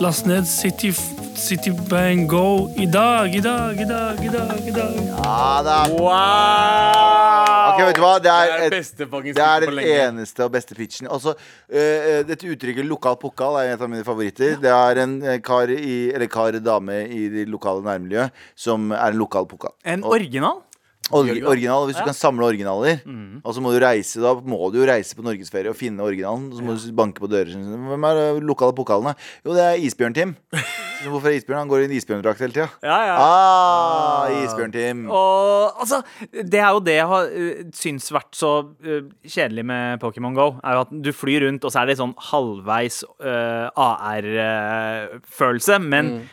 [0.00, 0.94] Last ned City,
[1.38, 4.58] City Bang Go i dag, i dag, i dag, i dag.
[4.66, 4.94] i dag.
[5.08, 5.76] Ja, da.
[5.94, 7.72] Wow!
[7.72, 8.12] Ok, vet du hva?
[8.18, 11.06] Det Det er, er et, beste fucking det er den eneste og beste pitchen.
[11.08, 11.34] Også,
[11.70, 14.56] eh, dette uttrykket 'lokal pokal' er et av mine favoritter.
[14.60, 19.06] Det er en eh, kar i, eller kar dame i det lokale nærmiljøet som er
[19.12, 19.72] en lokal pokal.
[19.84, 20.62] En Og- original?
[21.08, 23.00] Original, Hvis du kan samle originaler,
[23.40, 26.50] og så må du reise Da må du jo reise på norgesferie og finne originalen.
[26.52, 27.54] Så må du banke på dører.
[27.54, 29.14] Hvem er lokale pokalene?
[29.46, 30.36] Jo, det er Isbjørn-Tim.
[31.06, 31.60] Hvorfor er Isbjørn?
[31.62, 32.66] Han går i en isbjørndrakt hele tida.
[32.82, 33.16] Ja, ja.
[33.22, 35.04] Ah, Isbjørn-Tim.
[35.14, 36.00] Og altså,
[36.34, 40.48] det er jo det jeg har uh, syns vært så uh, kjedelig med Pokémon Go.
[40.64, 46.04] Er jo at Du flyr rundt, og så er det sånn halvveis uh, AR-følelse, men
[46.18, 46.26] det,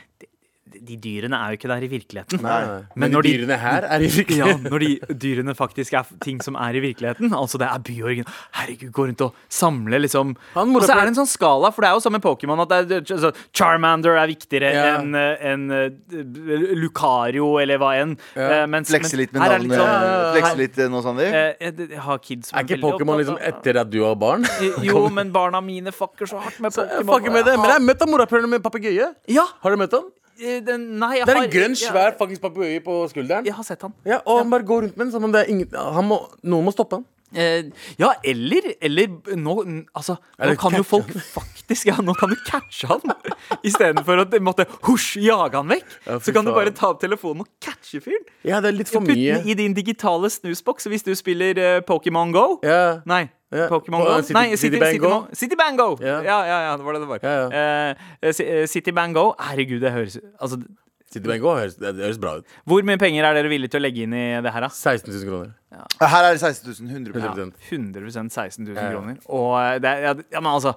[0.85, 2.41] de dyrene er jo ikke der i virkeligheten.
[2.41, 4.63] Men, Men de dyrene her er i virkeligheten.
[4.65, 7.31] Ja, når de dyrene faktisk er ting som er i virkeligheten.
[7.33, 8.25] Altså det er byorgen.
[8.59, 11.89] Herregud, gå rundt og samle liksom Og så er det en sånn skala, for det
[11.91, 14.97] er jo samme Pokémon at det er, altså, Charmander er viktigere Ja.
[14.99, 18.15] enn en, enn, eh, Lucario eller hva enn.
[18.35, 18.49] Ja.
[18.61, 19.65] Eh, mens, Flekse litt med navnet.
[19.67, 21.25] Liksom, sånn- Flekse litt eh, nå, Sander.
[21.41, 24.45] Eh, jeg, jeg har kids Er ikke Pokémon liksom etter at du har barn?
[24.85, 27.05] Jo, men barna mine fucker så hardt med Pokémon.
[27.13, 29.11] fucker med det, Men jeg har møtt morapuleren med papegøye.
[29.31, 30.07] Ja, Har du møtt han?
[30.37, 33.45] Den, nei, jeg Det er har en grønn, jeg- svær faktisk papegøye på skulderen.
[33.45, 33.93] Jeg har sett han.
[34.05, 36.21] Ja, og han bare går rundt med den som om det er ingen han må,
[36.43, 37.05] Noen må stoppe han.
[37.35, 37.63] Eh,
[37.99, 39.55] ja, eller, eller nå,
[39.97, 41.07] altså, nå kan jo folk
[41.37, 43.01] faktisk Ja, nå kan du catche han
[43.65, 45.85] istedenfor å måtte husj, jage han vekk.
[46.05, 48.23] Ja, så kan du bare ta opp telefonen og catche fyren.
[48.45, 49.39] Ja, det er litt for Putte mye.
[49.41, 52.59] den i din digitale snusboks hvis du spiller uh, Pokémon Go.
[52.63, 53.01] Ja.
[53.05, 53.25] Nei.
[53.53, 54.21] Ja, Pokémon Go?
[54.21, 55.09] City- Nei, City Bang Go.
[55.09, 55.91] Mo- City Bang Go!
[56.01, 56.21] Ja.
[56.25, 56.39] Ja.
[56.49, 57.19] ja, ja, det var det det var.
[57.21, 57.95] Ja, ja.
[58.21, 60.61] Eh, City Bang Go, herregud, det høres altså,
[61.15, 62.47] City Bango høres, det høres bra ut.
[62.67, 64.69] Hvor mye penger er dere villige til å legge inn i det her, da?
[64.73, 65.51] 16 000 kroner.
[66.01, 66.89] Her er det 16 000.
[66.91, 68.89] 100 100 100 16 000 Ja, ja.
[68.91, 69.19] kroner.
[69.29, 70.73] Og eh, det er, ja, ja, men altså,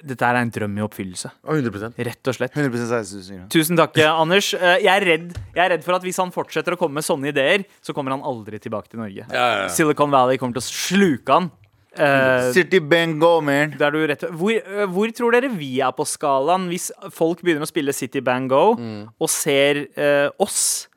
[0.00, 1.30] dette er en drøm i oppfyllelse.
[1.46, 2.56] 100% Rett og slett.
[2.56, 4.50] 100% Tusen takk, Anders.
[4.56, 7.30] Jeg er, redd, jeg er redd for at hvis han fortsetter å komme med sånne
[7.30, 9.28] ideer, så kommer han aldri tilbake til Norge.
[9.28, 9.70] Ja, ja, ja.
[9.76, 11.52] Silicon Valley kommer til å sluke han.
[11.96, 13.72] Eh, City Bango, man.
[13.78, 17.94] rett hvor, eh, hvor tror dere vi er på skalaen hvis folk begynner å spille
[17.96, 20.88] City Bang Go og ser uh, oss?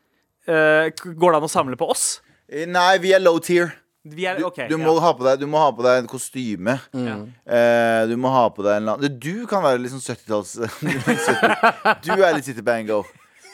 [0.50, 2.22] Uh, går det an å samle på oss?
[2.50, 3.72] Nei, vi er low tier.
[4.08, 5.02] Vi er, Du, du, må ja.
[5.04, 6.78] ha på deg, du må ha på deg en kostyme.
[6.96, 10.56] Eh, du må ha på deg en eller annen Du kan være litt sånn 70-talls
[10.80, 12.06] 70.
[12.08, 13.04] Du er litt City Bango.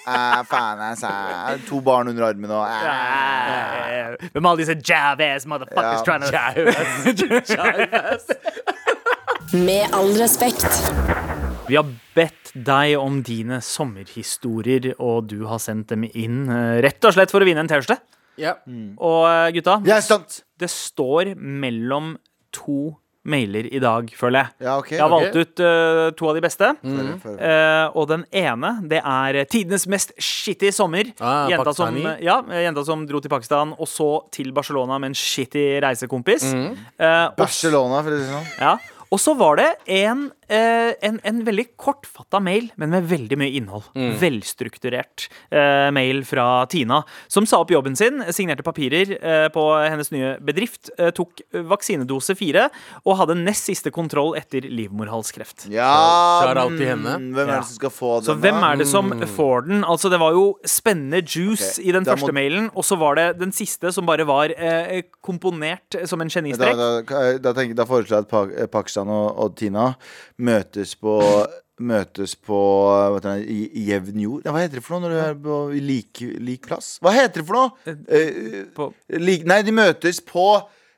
[0.06, 1.10] Eh, faen, altså.
[1.70, 4.16] To barn under armen og eh.
[4.36, 6.04] Hvem alle disse jab-ass motherfuckers Ja.
[6.06, 7.26] trying to
[9.66, 10.66] Med all respekt.
[11.68, 17.06] Vi har bedt deg om dine sommerhistorier, og du har sendt dem inn eh, rett
[17.08, 17.98] og slett for å vinne en T-skjorte.
[18.42, 18.58] Ja.
[19.00, 20.04] Og eh, gutta, er
[20.62, 22.16] det står mellom
[22.56, 22.96] to
[23.26, 24.66] mailer i dag, føler jeg.
[24.68, 26.72] Ja, okay, Jeg har valgt ut uh, to av de beste.
[26.86, 27.12] Mm.
[27.36, 31.10] Eh, og den ene, det er tidenes mest shitty sommer.
[31.20, 35.18] Ah, jenta, som, ja, jenta som dro til Pakistan, og så til Barcelona med en
[35.20, 36.52] shitty reisekompis.
[36.54, 36.76] Mm.
[37.00, 38.52] Uh, Barcelona, for å si det sånn.
[38.62, 38.76] ja.
[39.14, 43.54] Og så var det en, eh, en, en veldig kortfatta mail, men med veldig mye
[43.60, 43.86] innhold.
[44.20, 47.02] Velstrukturert eh, mail fra Tina,
[47.32, 52.36] som sa opp jobben sin, signerte papirer eh, på hennes nye bedrift, eh, tok vaksinedose
[52.40, 52.68] fire
[53.06, 55.68] og hadde nest siste kontroll etter livmorhalskreft.
[55.74, 55.92] Ja,
[56.66, 58.28] mm, Hvem er det som skal få den?
[58.32, 59.84] Så hvem er det som får den?
[59.86, 63.16] Altså Det var jo spennende juice okay, i den første må- mailen, og så var
[63.22, 66.76] det den siste som bare var eh, komponert som en genistrek.
[66.76, 67.02] da,
[67.40, 68.48] da, da, da foreslår jeg et Pa-
[68.96, 69.90] Pakistan og, og Tina
[70.40, 71.20] møtes på
[71.76, 72.56] Møtes på
[73.20, 74.46] jevn jord.
[74.48, 76.94] Hva heter det for noe når du er på lik, lik plass?
[77.04, 77.96] Hva heter det for noe?
[78.08, 80.46] Eh, på- lik, nei, de møtes på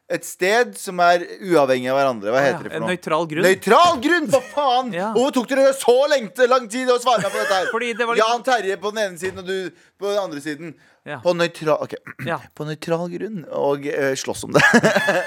[0.08, 2.30] et sted som er uavhengig av hverandre.
[2.30, 2.94] Hva heter det for noe?
[2.94, 3.48] nøytral grunn.
[3.48, 4.94] Nøytral grunn, for faen!
[5.02, 5.10] Ja.
[5.18, 7.72] Hvorfor tok dere så lengte, lang tid å svare meg på dette her?
[7.74, 10.46] Fordi det var litt- Jan Terje på den ene siden og du på den andre
[10.46, 10.76] siden.
[11.08, 11.22] Ja.
[11.24, 12.02] På nøytral okay.
[12.28, 12.40] Ja.
[12.58, 13.42] på nøytral grunn.
[13.56, 14.64] Og uh, slåss om det.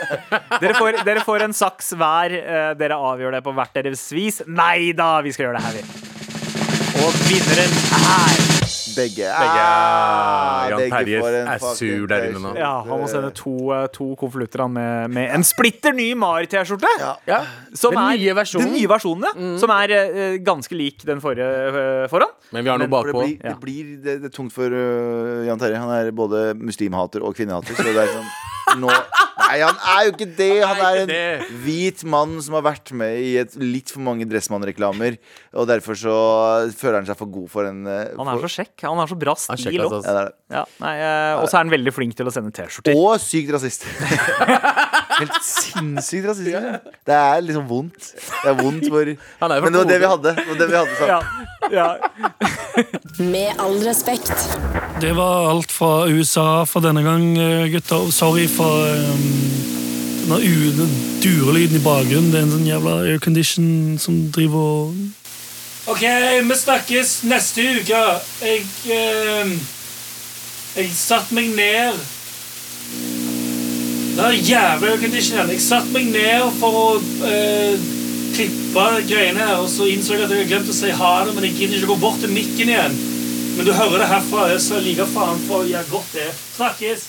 [0.62, 2.36] Dere får, dere får en saks hver.
[2.36, 4.42] Uh, Dere avgjør det på hvert deres vis.
[4.46, 6.19] Nei da, vi skal gjøre det her, vi.
[7.00, 8.40] Og vinneren er
[8.90, 9.22] Begge.
[9.22, 9.28] Begge.
[9.30, 12.50] Ah, Jan begge Terje er sur der inne nå.
[12.58, 16.90] Ja, han må sende to, eh, to konvolutter han med, med en splitter ny Mar-T-skjorte.
[17.00, 17.12] Ja.
[17.30, 17.38] Ja.
[17.70, 18.66] Den er nye versjonen.
[18.66, 19.48] Den nye versjonen, ja.
[19.62, 22.34] Som er uh, ganske lik den forrige uh, foran.
[22.50, 23.24] Men vi har noe Men- For det bakpå.
[23.24, 23.54] blir, Ja.
[23.54, 25.80] det, blir det, det er tungt for uh, Jan Terje.
[25.80, 27.78] Han er både muslimhater og kvinnehater.
[27.78, 28.90] Så det er sånn nå,
[29.40, 30.52] Nei, han er jo ikke det!
[30.64, 34.26] Han Han er en hvit mann som har vært med i et, litt for mange
[34.28, 35.18] Dressmann-reklamer.
[35.60, 36.16] Og derfor så
[36.76, 38.74] føler han seg for god for en øh, Han er for, så kjekk.
[38.86, 39.98] Han har så bra stil òg.
[40.00, 40.26] altså.
[40.54, 42.96] ja, eh, og så er han veldig flink til å sende T-skjorter.
[42.96, 43.86] Og sykt rasist.
[45.20, 46.90] Helt sinnssykt rasist.
[47.06, 48.12] Det er liksom vondt.
[48.16, 49.16] Det er vondt for er
[49.64, 50.36] Men det var det vi hadde.
[50.38, 51.10] Det var det vi hadde.
[51.10, 51.20] Ja,
[51.70, 51.88] ja.
[53.32, 54.32] Med all respekt.
[55.00, 58.10] Det var alt fra USA for denne gang, eh, gutter.
[58.10, 62.30] Sorry for um, den u- den durelyden i bakgrunnen.
[62.32, 64.94] Det er en sånn jævla aircondition som driver og
[65.90, 66.02] OK,
[66.46, 68.00] vi snakkes neste uke.
[68.44, 68.62] Jeg
[68.92, 69.52] eh,
[70.76, 71.96] Jeg satte meg ned
[74.16, 75.48] Det er jævla aircondition.
[75.50, 76.88] Jeg satte meg ned for å
[77.26, 77.78] eh,
[78.36, 81.34] klippe greiene her, og så innså jeg at jeg har glemt å si ha det,
[81.34, 82.98] men jeg gidder ikke gå bort til mikken igjen.
[83.56, 84.50] Men du hører det herfra.
[84.52, 86.28] Jeg like faen for å gjøre godt det.
[86.56, 87.08] Snakkes!